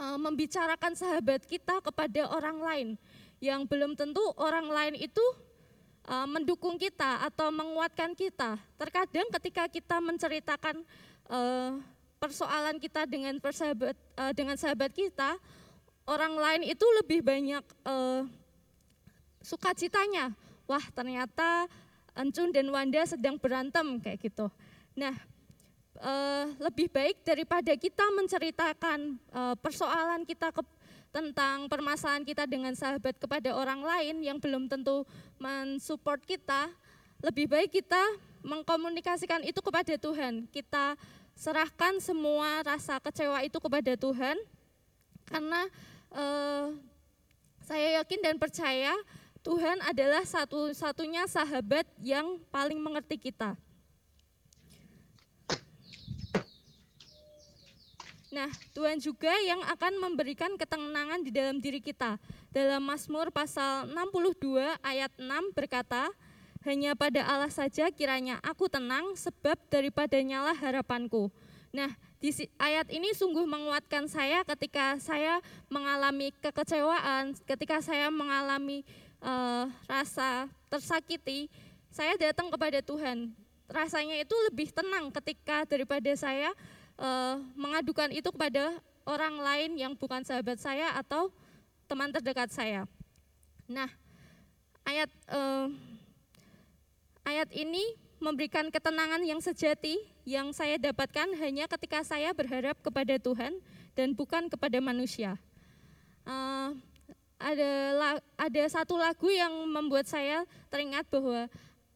[0.00, 2.88] uh, membicarakan sahabat kita kepada orang lain
[3.40, 5.24] yang belum tentu orang lain itu
[6.08, 8.56] uh, mendukung kita atau menguatkan kita.
[8.80, 10.84] Terkadang ketika kita menceritakan
[11.28, 11.80] uh,
[12.20, 15.40] persoalan kita dengan persahabat uh, dengan sahabat kita,
[16.04, 18.28] orang lain itu lebih banyak uh,
[19.40, 20.36] sukacitanya.
[20.68, 21.64] Wah, ternyata
[22.12, 24.52] Encun dan Wanda sedang berantem kayak gitu.
[24.92, 25.16] Nah,
[25.98, 30.62] uh, lebih baik daripada kita menceritakan uh, persoalan kita ke
[31.10, 35.02] tentang permasalahan kita dengan sahabat kepada orang lain yang belum tentu
[35.42, 36.70] mensupport kita,
[37.18, 37.98] lebih baik kita
[38.46, 40.46] mengkomunikasikan itu kepada Tuhan.
[40.54, 40.94] Kita
[41.34, 44.36] serahkan semua rasa kecewa itu kepada Tuhan,
[45.28, 45.60] karena
[46.14, 46.66] eh,
[47.64, 48.92] saya yakin dan percaya
[49.40, 53.56] Tuhan adalah satu-satunya sahabat yang paling mengerti kita.
[58.30, 62.14] Nah, Tuhan juga yang akan memberikan ketenangan di dalam diri kita.
[62.54, 66.06] Dalam Mazmur pasal 62 ayat 6 berkata,
[66.60, 71.32] hanya pada Allah saja kiranya aku tenang sebab daripada nyala harapanku.
[71.72, 75.40] Nah, di ayat ini sungguh menguatkan saya ketika saya
[75.72, 78.84] mengalami kekecewaan, ketika saya mengalami
[79.24, 81.48] uh, rasa tersakiti,
[81.88, 83.32] saya datang kepada Tuhan.
[83.70, 86.50] Rasanya itu lebih tenang ketika daripada saya
[86.98, 91.30] uh, mengadukan itu kepada orang lain yang bukan sahabat saya atau
[91.86, 92.84] teman terdekat saya.
[93.70, 93.88] Nah,
[94.84, 95.70] ayat uh,
[97.30, 103.56] ayat ini memberikan ketenangan yang sejati yang saya dapatkan hanya ketika saya berharap kepada Tuhan
[103.94, 105.38] dan bukan kepada manusia.
[106.26, 106.74] Uh,
[107.40, 107.72] ada
[108.36, 111.48] ada satu lagu yang membuat saya teringat bahwa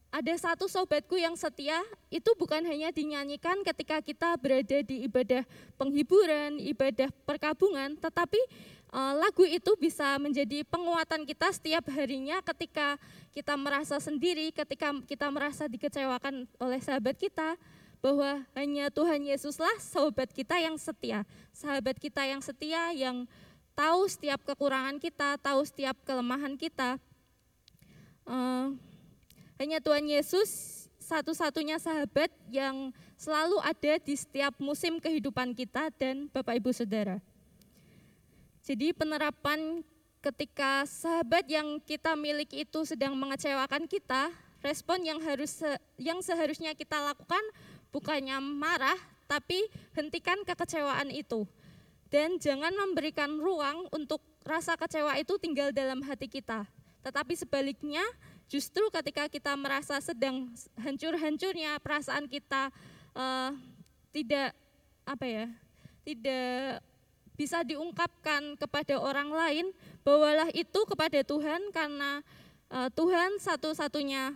[0.09, 1.77] ada satu sobatku yang setia
[2.07, 5.43] itu bukan hanya dinyanyikan ketika kita berada di ibadah
[5.75, 8.39] penghiburan, ibadah perkabungan, tetapi
[8.95, 12.95] lagu itu bisa menjadi penguatan kita setiap harinya ketika
[13.35, 17.59] kita merasa sendiri, ketika kita merasa dikecewakan oleh sahabat kita,
[17.99, 23.27] bahwa hanya Tuhan Yesuslah sahabat kita yang setia, sahabat kita yang setia yang
[23.75, 26.95] tahu setiap kekurangan kita, tahu setiap kelemahan kita.
[28.23, 28.77] Uh,
[29.59, 36.57] hanya Tuhan Yesus satu-satunya sahabat yang selalu ada di setiap musim kehidupan kita dan Bapak
[36.63, 37.19] Ibu Saudara.
[38.65, 39.85] Jadi penerapan
[40.25, 44.33] ketika sahabat yang kita miliki itu sedang mengecewakan kita,
[44.65, 45.61] respon yang harus
[46.01, 47.41] yang seharusnya kita lakukan
[47.93, 48.97] bukannya marah,
[49.29, 51.45] tapi hentikan kekecewaan itu.
[52.09, 56.65] Dan jangan memberikan ruang untuk rasa kecewa itu tinggal dalam hati kita.
[57.05, 58.01] Tetapi sebaliknya,
[58.45, 62.69] Justru ketika kita merasa sedang hancur-hancurnya perasaan kita
[63.17, 63.49] uh,
[64.13, 64.53] tidak
[65.01, 65.45] apa ya,
[66.05, 66.85] tidak
[67.35, 69.65] bisa diungkapkan kepada orang lain,
[70.01, 72.23] bawalah itu kepada Tuhan karena
[72.71, 74.35] uh, Tuhan satu-satunya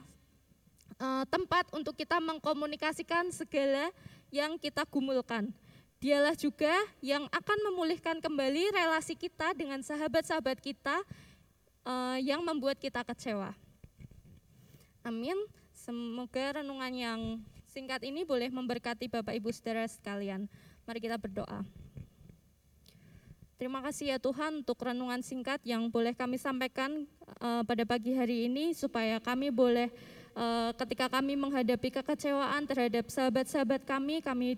[0.99, 3.89] uh, tempat untuk kita mengkomunikasikan segala
[4.29, 5.49] yang kita gumulkan.
[5.99, 6.71] Dialah juga
[7.03, 10.95] yang akan memulihkan kembali relasi kita dengan sahabat-sahabat kita
[11.83, 13.51] uh, yang membuat kita kecewa.
[15.03, 15.35] Amin.
[15.75, 17.19] Semoga renungan yang
[17.67, 20.47] singkat ini boleh memberkati Bapak Ibu Saudara sekalian.
[20.87, 21.67] Mari kita berdoa.
[23.59, 27.03] Terima kasih ya Tuhan untuk renungan singkat yang boleh kami sampaikan
[27.43, 29.91] uh, pada pagi hari ini supaya kami boleh
[30.31, 34.55] uh, ketika kami menghadapi kekecewaan terhadap sahabat-sahabat kami, kami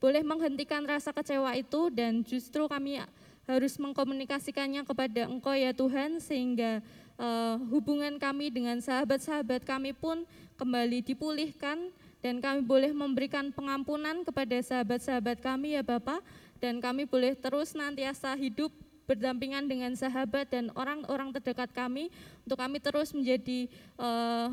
[0.00, 3.04] boleh menghentikan rasa kecewa itu dan justru kami
[3.44, 6.80] harus mengkomunikasikannya kepada Engkau ya Tuhan sehingga
[7.20, 10.24] uh, hubungan kami dengan sahabat-sahabat kami pun
[10.56, 11.92] kembali dipulihkan
[12.24, 16.24] dan kami boleh memberikan pengampunan kepada sahabat-sahabat kami ya Bapak
[16.58, 18.70] dan kami boleh terus nantiasa hidup
[19.08, 22.12] berdampingan dengan sahabat dan orang-orang terdekat kami
[22.44, 23.64] untuk kami terus menjadi
[23.96, 24.52] uh,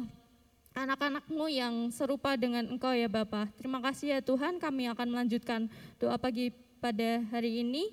[0.71, 3.51] anak-anakmu yang serupa dengan engkau ya Bapak.
[3.59, 5.67] Terima kasih ya Tuhan kami akan melanjutkan
[5.99, 7.91] doa pagi pada hari ini.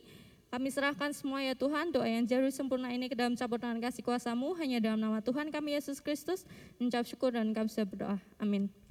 [0.52, 4.04] Kami serahkan semua ya Tuhan, doa yang jauh sempurna ini ke dalam campur tangan kasih
[4.04, 6.44] kuasamu, hanya dalam nama Tuhan kami Yesus Kristus,
[6.76, 8.16] mencap syukur dan kami sudah berdoa.
[8.36, 8.81] Amin.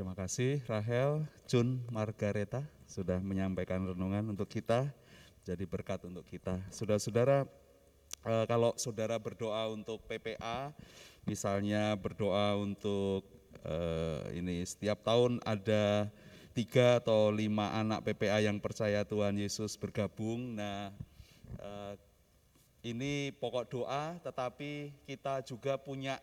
[0.00, 4.88] Terima kasih Rahel, Jun, Margareta sudah menyampaikan renungan untuk kita,
[5.44, 6.56] jadi berkat untuk kita.
[6.72, 7.44] Saudara-saudara,
[8.24, 10.72] uh, kalau saudara berdoa untuk PPA,
[11.28, 13.28] misalnya berdoa untuk
[13.68, 16.08] uh, ini setiap tahun ada
[16.56, 20.56] tiga atau lima anak PPA yang percaya Tuhan Yesus bergabung.
[20.56, 20.96] Nah,
[21.60, 21.92] uh,
[22.80, 26.16] ini pokok doa, tetapi kita juga punya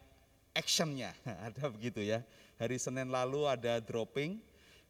[0.58, 1.14] actionnya,
[1.46, 2.26] ada begitu ya.
[2.58, 4.42] Hari Senin lalu ada dropping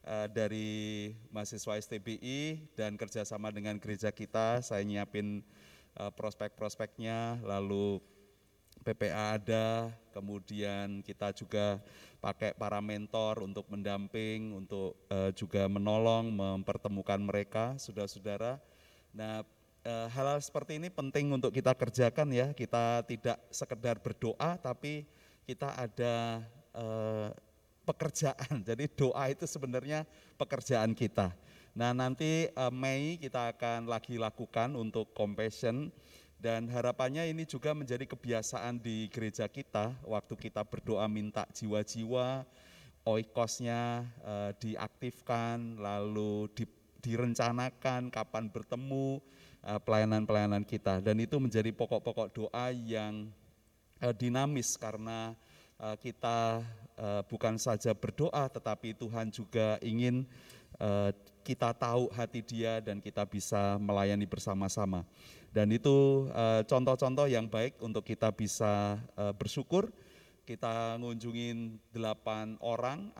[0.08, 5.44] uh, dari mahasiswa STBI dan kerjasama dengan gereja kita, saya nyiapin
[6.00, 8.00] uh, prospek-prospeknya, lalu
[8.88, 11.84] PPA ada, kemudian kita juga
[12.24, 18.64] pakai para mentor untuk mendamping, untuk uh, juga menolong, mempertemukan mereka, saudara-saudara.
[19.12, 19.44] Nah,
[19.88, 22.52] hal-hal seperti ini penting untuk kita kerjakan ya.
[22.52, 25.08] Kita tidak sekedar berdoa, tapi
[25.48, 26.44] kita ada
[27.88, 28.60] pekerjaan.
[28.68, 30.04] Jadi doa itu sebenarnya
[30.36, 31.32] pekerjaan kita.
[31.72, 35.88] Nah nanti uh, Mei kita akan lagi lakukan untuk compassion
[36.38, 42.46] dan harapannya ini juga menjadi kebiasaan di gereja kita waktu kita berdoa minta jiwa-jiwa
[43.06, 46.66] oikosnya uh, diaktifkan lalu di,
[47.02, 49.22] direncanakan kapan bertemu
[49.68, 49.84] pelayanan
[50.24, 53.28] pelayanan-pelayanan kita dan itu menjadi pokok-pokok doa yang
[54.02, 55.34] uh, dinamis karena
[55.82, 56.62] uh, kita
[56.98, 60.26] uh, bukan saja berdoa tetapi Tuhan juga ingin
[60.82, 61.14] uh,
[61.48, 65.08] kita tahu hati dia dan kita bisa melayani bersama-sama.
[65.48, 69.00] Dan itu eh, contoh-contoh yang baik untuk kita bisa
[69.40, 69.88] bersyukur.
[70.44, 73.16] Kita ngunjungin delapan orang,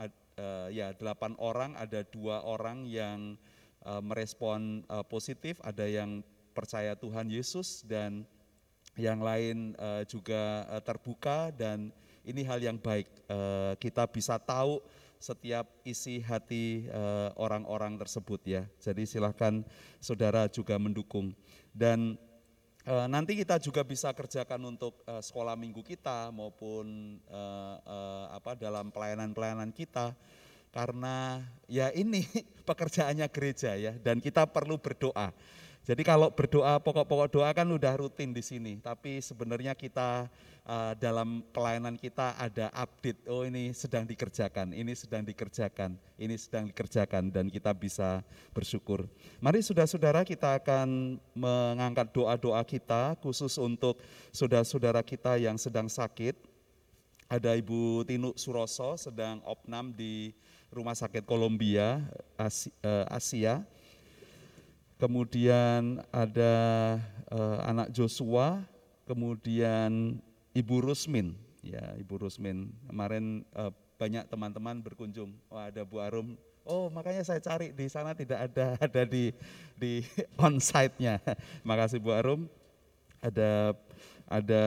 [0.68, 3.40] ya delapan orang, ada dua orang yang
[4.04, 6.20] merespon positif, ada yang
[6.52, 8.28] percaya Tuhan Yesus dan
[9.00, 9.72] yang lain
[10.12, 11.96] juga terbuka dan
[12.28, 13.08] ini hal yang baik.
[13.32, 14.84] Uh, kita bisa tahu
[15.18, 18.70] setiap isi hati eh, orang-orang tersebut ya.
[18.78, 19.66] Jadi silahkan
[19.98, 21.34] saudara juga mendukung.
[21.74, 22.22] Dan
[22.86, 27.18] uh, nanti kita juga bisa kerjakan untuk sekolah minggu kita maupun
[28.30, 30.14] apa dalam pelayanan-pelayanan kita
[30.70, 32.22] karena ya ini
[32.70, 35.34] pekerjaannya gereja ya dan kita perlu berdoa.
[35.88, 40.28] Jadi kalau berdoa pokok-pokok doa kan udah rutin di sini, tapi sebenarnya kita
[40.68, 46.68] uh, dalam pelayanan kita ada update, oh ini sedang dikerjakan, ini sedang dikerjakan, ini sedang
[46.68, 48.20] dikerjakan dan kita bisa
[48.52, 49.08] bersyukur.
[49.40, 54.04] Mari saudara-saudara kita akan mengangkat doa-doa kita khusus untuk
[54.36, 56.36] saudara-saudara kita yang sedang sakit.
[57.32, 60.36] Ada Ibu Tinu Suroso sedang opnam di
[60.68, 62.04] Rumah Sakit Kolombia
[62.40, 63.64] eh, Asia
[64.98, 66.56] kemudian ada
[67.30, 68.66] uh, anak Joshua,
[69.06, 70.18] kemudian
[70.58, 72.74] Ibu Rusmin, ya Ibu Rusmin.
[72.90, 75.34] Kemarin uh, banyak teman-teman berkunjung.
[75.50, 76.38] Oh ada Bu Arum.
[76.68, 79.32] Oh makanya saya cari di sana tidak ada ada di
[79.78, 80.02] di
[80.42, 81.22] onsite-nya.
[81.62, 82.50] Makasih Bu Arum.
[83.18, 83.74] Ada
[84.30, 84.66] ada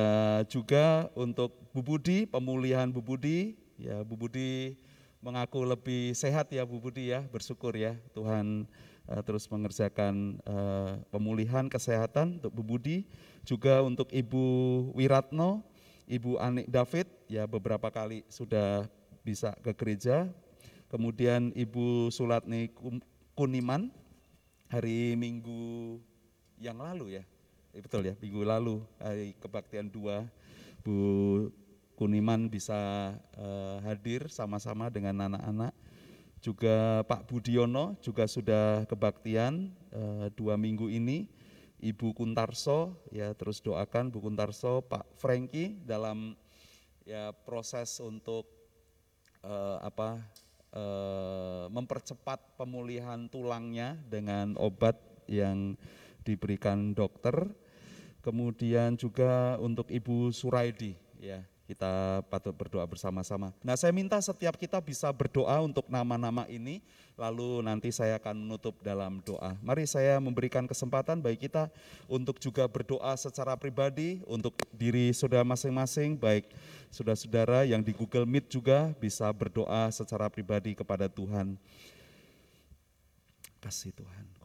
[0.50, 3.58] juga untuk Bu Budi pemulihan Bu Budi.
[3.78, 4.78] Ya Bu Budi
[5.20, 8.64] mengaku lebih sehat ya Bu Budi ya, bersyukur ya Tuhan
[9.10, 13.04] uh, terus mengerjakan uh, pemulihan kesehatan untuk Bu Budi,
[13.42, 14.44] juga untuk Ibu
[14.94, 15.66] Wiratno,
[16.06, 18.86] Ibu Anik David ya beberapa kali sudah
[19.26, 20.30] bisa ke gereja,
[20.86, 22.70] kemudian Ibu Sulatni
[23.34, 23.90] Kuniman
[24.70, 25.98] hari Minggu
[26.62, 27.24] yang lalu ya,
[27.74, 30.28] eh, betul ya minggu lalu hari kebaktian dua
[30.84, 31.48] Bu
[32.00, 35.76] Kuniman bisa uh, hadir sama-sama dengan anak-anak.
[36.40, 41.28] Juga Pak Budiono juga sudah kebaktian uh, dua minggu ini.
[41.80, 46.36] Ibu Kuntarso ya terus doakan Bu Kuntarso, Pak Franky dalam
[47.08, 48.44] ya proses untuk
[49.40, 50.20] uh, apa
[50.76, 55.76] uh, mempercepat pemulihan tulangnya dengan obat yang
[56.24, 57.48] diberikan dokter.
[58.20, 61.40] Kemudian juga untuk Ibu Suraidi ya
[61.70, 63.54] kita patut berdoa bersama-sama.
[63.62, 66.82] Nah, saya minta setiap kita bisa berdoa untuk nama-nama ini,
[67.14, 69.54] lalu nanti saya akan menutup dalam doa.
[69.62, 71.70] Mari saya memberikan kesempatan bagi kita
[72.10, 76.50] untuk juga berdoa secara pribadi untuk diri saudara masing-masing, baik
[76.90, 81.54] saudara-saudara yang di Google Meet juga bisa berdoa secara pribadi kepada Tuhan.
[83.62, 84.39] Kasih Tuhan.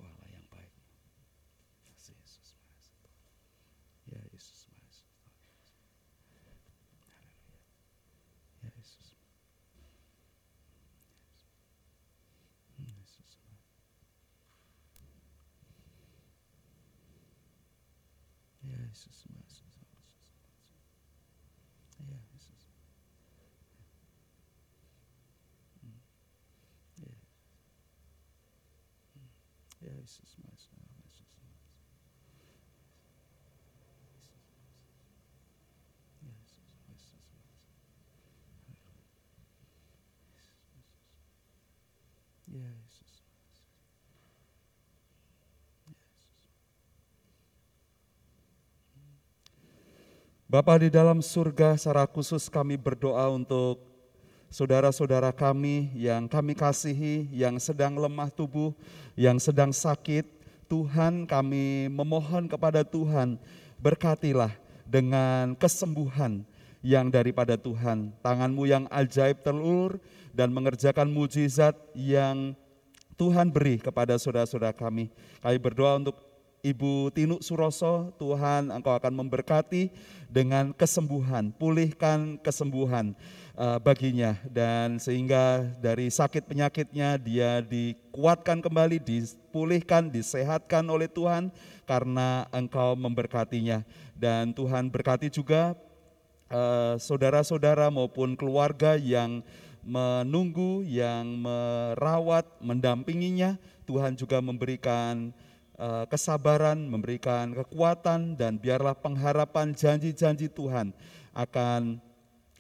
[18.96, 19.76] Yesus, Yesus,
[22.00, 22.64] Ya, Yesus.
[27.04, 27.12] Ya.
[29.82, 30.72] Ya, Yesus, Yesus,
[31.04, 31.28] Yesus.
[42.48, 43.26] Ya, Yesus.
[50.56, 53.76] Bapa di dalam surga, secara khusus kami berdoa untuk
[54.47, 58.72] saudara-saudara kami yang kami kasihi, yang sedang lemah tubuh,
[59.20, 60.24] yang sedang sakit.
[60.72, 63.36] Tuhan kami memohon kepada Tuhan,
[63.84, 64.56] berkatilah
[64.88, 66.47] dengan kesembuhan
[66.80, 68.16] yang daripada Tuhan.
[68.24, 69.99] Tanganmu yang ajaib telur
[70.32, 72.56] dan mengerjakan mujizat yang
[73.20, 75.12] Tuhan beri kepada saudara-saudara kami.
[75.43, 76.25] Kami berdoa untuk
[76.66, 79.93] Ibu Tinu Suroso, Tuhan Engkau akan memberkati
[80.26, 83.13] dengan kesembuhan, pulihkan kesembuhan
[83.53, 91.53] uh, baginya dan sehingga dari sakit penyakitnya dia dikuatkan kembali, dipulihkan, disehatkan oleh Tuhan
[91.86, 93.86] karena Engkau memberkatinya.
[94.18, 95.78] Dan Tuhan berkati juga
[96.49, 96.97] saudara
[97.45, 99.45] saudara-saudara maupun keluarga yang
[99.86, 103.61] menunggu, yang merawat, mendampinginya.
[103.86, 105.30] Tuhan juga memberikan
[106.08, 110.96] kesabaran, memberikan kekuatan, dan biarlah pengharapan janji-janji Tuhan
[111.36, 112.00] akan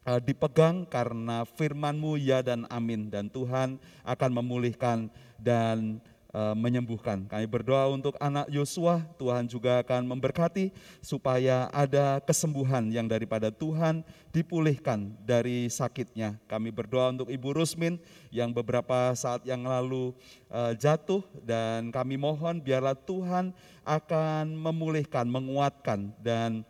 [0.03, 3.07] eh, dipegang karena firman-Mu ya dan amin.
[3.07, 5.07] Dan Tuhan akan memulihkan
[5.39, 7.31] dan Eh, menyembuhkan.
[7.31, 10.67] Kami berdoa untuk anak Yosua, Tuhan juga akan memberkati
[10.99, 14.03] supaya ada kesembuhan yang daripada Tuhan
[14.35, 16.35] dipulihkan dari sakitnya.
[16.51, 17.95] Kami berdoa untuk Ibu Rusmin
[18.35, 20.11] yang beberapa saat yang lalu
[20.51, 23.55] uh, jatuh dan kami mohon biarlah Tuhan
[23.87, 26.65] akan memulihkan, menguatkan dan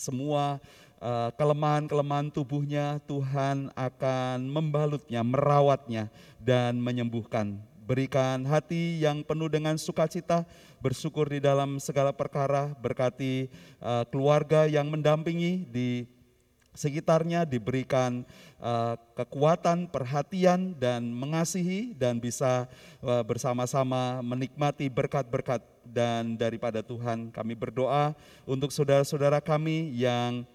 [0.00, 0.58] semua
[0.98, 6.08] eh, kelemahan-kelemahan tubuhnya Tuhan akan membalutnya, merawatnya
[6.40, 7.60] dan menyembuhkan
[7.90, 10.46] berikan hati yang penuh dengan sukacita,
[10.78, 13.50] bersyukur di dalam segala perkara, berkati
[13.82, 16.06] uh, keluarga yang mendampingi di
[16.70, 18.22] sekitarnya, diberikan
[18.62, 22.70] uh, kekuatan, perhatian, dan mengasihi, dan bisa
[23.02, 27.34] uh, bersama-sama menikmati berkat-berkat dan daripada Tuhan.
[27.34, 28.14] Kami berdoa
[28.46, 30.46] untuk saudara-saudara kami yang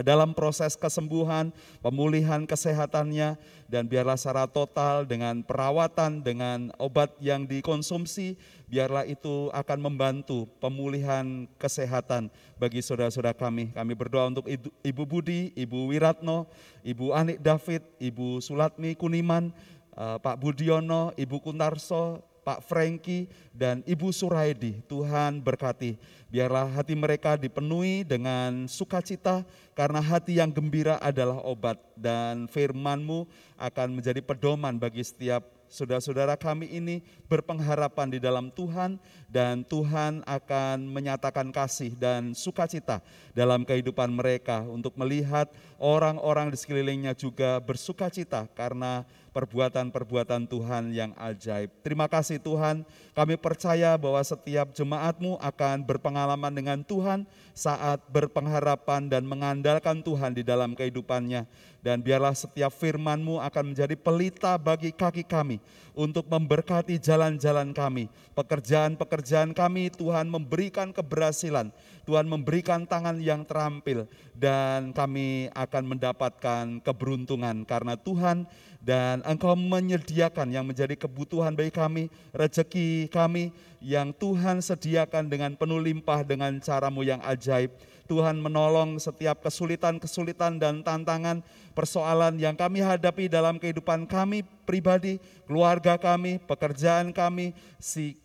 [0.00, 1.52] dalam proses kesembuhan,
[1.84, 3.36] pemulihan kesehatannya,
[3.68, 8.36] dan biarlah secara total dengan perawatan, dengan obat yang dikonsumsi,
[8.68, 13.76] biarlah itu akan membantu pemulihan kesehatan bagi saudara-saudara kami.
[13.76, 14.48] Kami berdoa untuk
[14.80, 16.48] Ibu Budi, Ibu Wiratno,
[16.80, 19.52] Ibu Anik David, Ibu Sulatmi Kuniman,
[19.94, 23.26] eh, Pak Budiono, Ibu Kuntarso, Pak Franky,
[23.56, 24.84] dan Ibu Suraidi.
[24.84, 25.96] Tuhan berkati.
[26.28, 33.24] Biarlah hati mereka dipenuhi dengan sukacita karena hati yang gembira adalah obat dan firman-Mu
[33.56, 38.94] akan menjadi pedoman bagi setiap saudara-saudara kami ini berpengharapan di dalam Tuhan
[39.26, 43.02] dan Tuhan akan menyatakan kasih dan sukacita
[43.34, 45.50] dalam kehidupan mereka untuk melihat
[45.82, 49.02] orang-orang di sekelilingnya juga bersukacita karena
[49.34, 51.68] perbuatan-perbuatan Tuhan yang ajaib.
[51.82, 52.86] Terima kasih Tuhan,
[53.18, 60.46] kami percaya bahwa setiap jemaatmu akan berpengalaman dengan Tuhan saat berpengharapan dan mengandalkan Tuhan di
[60.46, 61.50] dalam kehidupannya.
[61.84, 65.60] Dan biarlah setiap firmanmu akan menjadi pelita bagi kaki kami
[65.92, 68.08] untuk memberkati jalan-jalan kami.
[68.32, 71.68] Pekerjaan-pekerjaan kami Tuhan memberikan keberhasilan,
[72.08, 78.48] Tuhan memberikan tangan yang terampil dan kami akan mendapatkan keberuntungan karena Tuhan
[78.84, 83.48] dan Engkau menyediakan yang menjadi kebutuhan bagi kami, rezeki kami
[83.80, 87.72] yang Tuhan sediakan dengan penuh limpah dengan caramu yang ajaib.
[88.04, 91.40] Tuhan menolong setiap kesulitan-kesulitan dan tantangan
[91.72, 97.52] persoalan yang kami hadapi dalam kehidupan kami pribadi, keluarga kami, pekerjaan kami,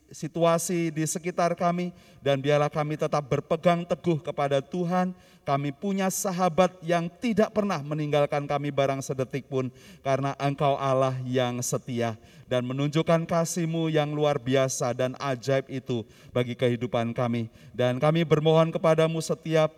[0.10, 5.14] situasi di sekitar kami, dan biarlah kami tetap berpegang teguh kepada Tuhan,
[5.44, 9.74] kami punya sahabat yang tidak pernah meninggalkan kami barang sedetik pun
[10.06, 12.14] karena engkau Allah yang setia
[12.46, 16.02] dan menunjukkan kasihmu yang luar biasa dan ajaib itu
[16.34, 17.50] bagi kehidupan kami.
[17.74, 19.74] Dan kami bermohon kepadamu setiap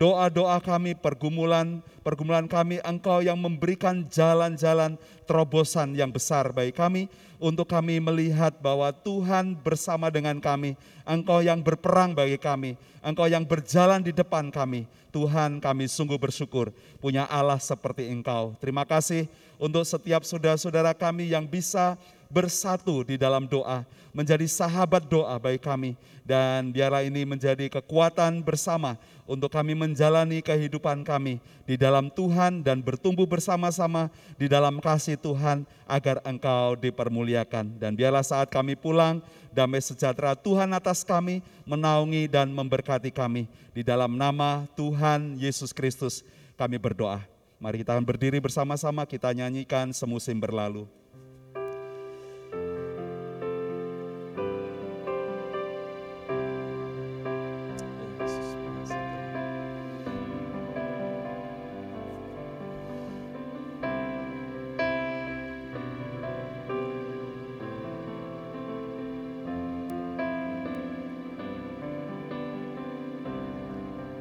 [0.00, 4.96] doa-doa kami, pergumulan pergumulan kami, engkau yang memberikan jalan-jalan
[5.28, 7.06] terobosan yang besar bagi kami,
[7.40, 10.76] untuk kami melihat bahwa Tuhan bersama dengan kami,
[11.08, 14.84] Engkau yang berperang bagi kami, Engkau yang berjalan di depan kami.
[15.10, 16.70] Tuhan kami sungguh bersyukur
[17.02, 18.54] punya Allah seperti Engkau.
[18.60, 19.26] Terima kasih
[19.58, 21.98] untuk setiap saudara-saudara kami yang bisa
[22.30, 23.82] bersatu di dalam doa,
[24.14, 25.98] menjadi sahabat doa bagi kami.
[26.22, 28.94] Dan biarlah ini menjadi kekuatan bersama
[29.30, 35.62] untuk kami menjalani kehidupan kami di dalam Tuhan dan bertumbuh bersama-sama di dalam kasih Tuhan
[35.86, 37.78] agar Engkau dipermuliakan.
[37.78, 39.22] Dan biarlah saat kami pulang,
[39.54, 43.46] damai sejahtera Tuhan atas kami, menaungi dan memberkati kami.
[43.70, 46.26] Di dalam nama Tuhan Yesus Kristus
[46.58, 47.22] kami berdoa.
[47.62, 50.90] Mari kita berdiri bersama-sama, kita nyanyikan semusim berlalu.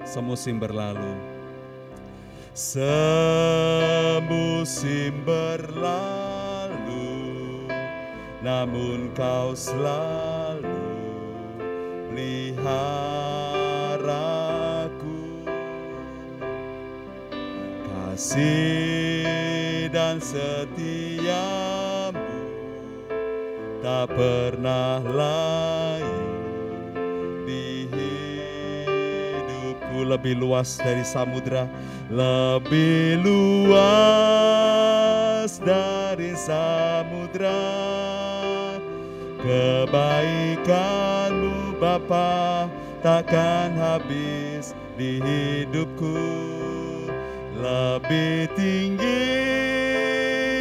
[0.09, 1.13] Semusim berlalu.
[2.57, 3.21] Semusim
[5.21, 7.13] berlalu,
[8.41, 10.81] namun kau selalu
[12.09, 13.45] peliharaku.
[17.85, 21.37] Kasih dan setiamu
[23.85, 26.28] tak pernah lain
[30.03, 31.67] lebih luas dari samudra,
[32.11, 33.89] lebih luas
[35.63, 37.63] dari samudra.
[39.39, 40.67] Kebaikanmu
[41.79, 42.67] Bapa
[42.99, 46.19] takkan habis di hidupku
[47.59, 49.47] lebih tinggi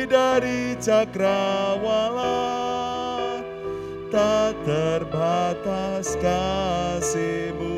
[0.07, 2.39] dari cakrawala
[4.11, 7.78] tak terbatas kasihmu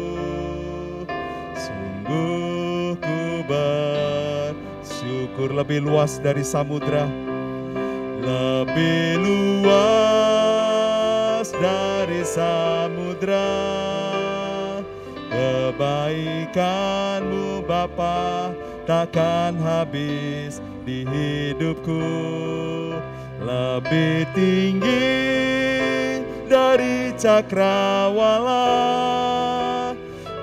[2.11, 7.07] Sungguh ku bersyukur lebih luas dari samudra
[8.19, 10.75] Lebih luas
[11.55, 13.55] dari samudra
[15.31, 18.51] Kebaikanmu Bapa
[18.91, 22.11] takkan habis di hidupku.
[23.39, 25.15] Lebih tinggi
[26.51, 28.67] dari cakrawala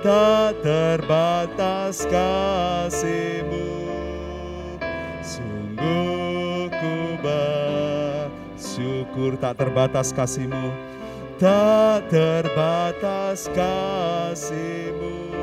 [0.07, 3.67] tak terbatas kasihmu.
[5.19, 6.95] Sungguh ku
[8.55, 10.71] bersyukur tak terbatas kasihmu.
[11.35, 15.35] Tak terbatas kasihmu.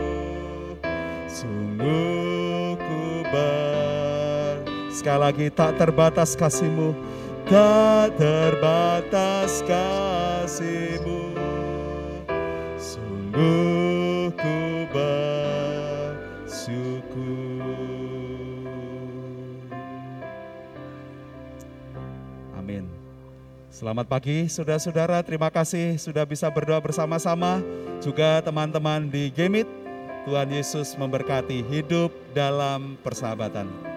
[1.28, 6.96] Sungguh ku ber Sekali lagi tak terbatas kasihmu.
[7.44, 11.36] Tak terbatas kasihmu.
[12.80, 14.03] Sungguh
[22.56, 22.88] Amin.
[23.68, 27.60] Selamat pagi saudara-saudara, terima kasih sudah bisa berdoa bersama-sama.
[28.00, 29.68] Juga teman-teman di Gemit,
[30.24, 33.93] Tuhan Yesus memberkati hidup dalam persahabatan.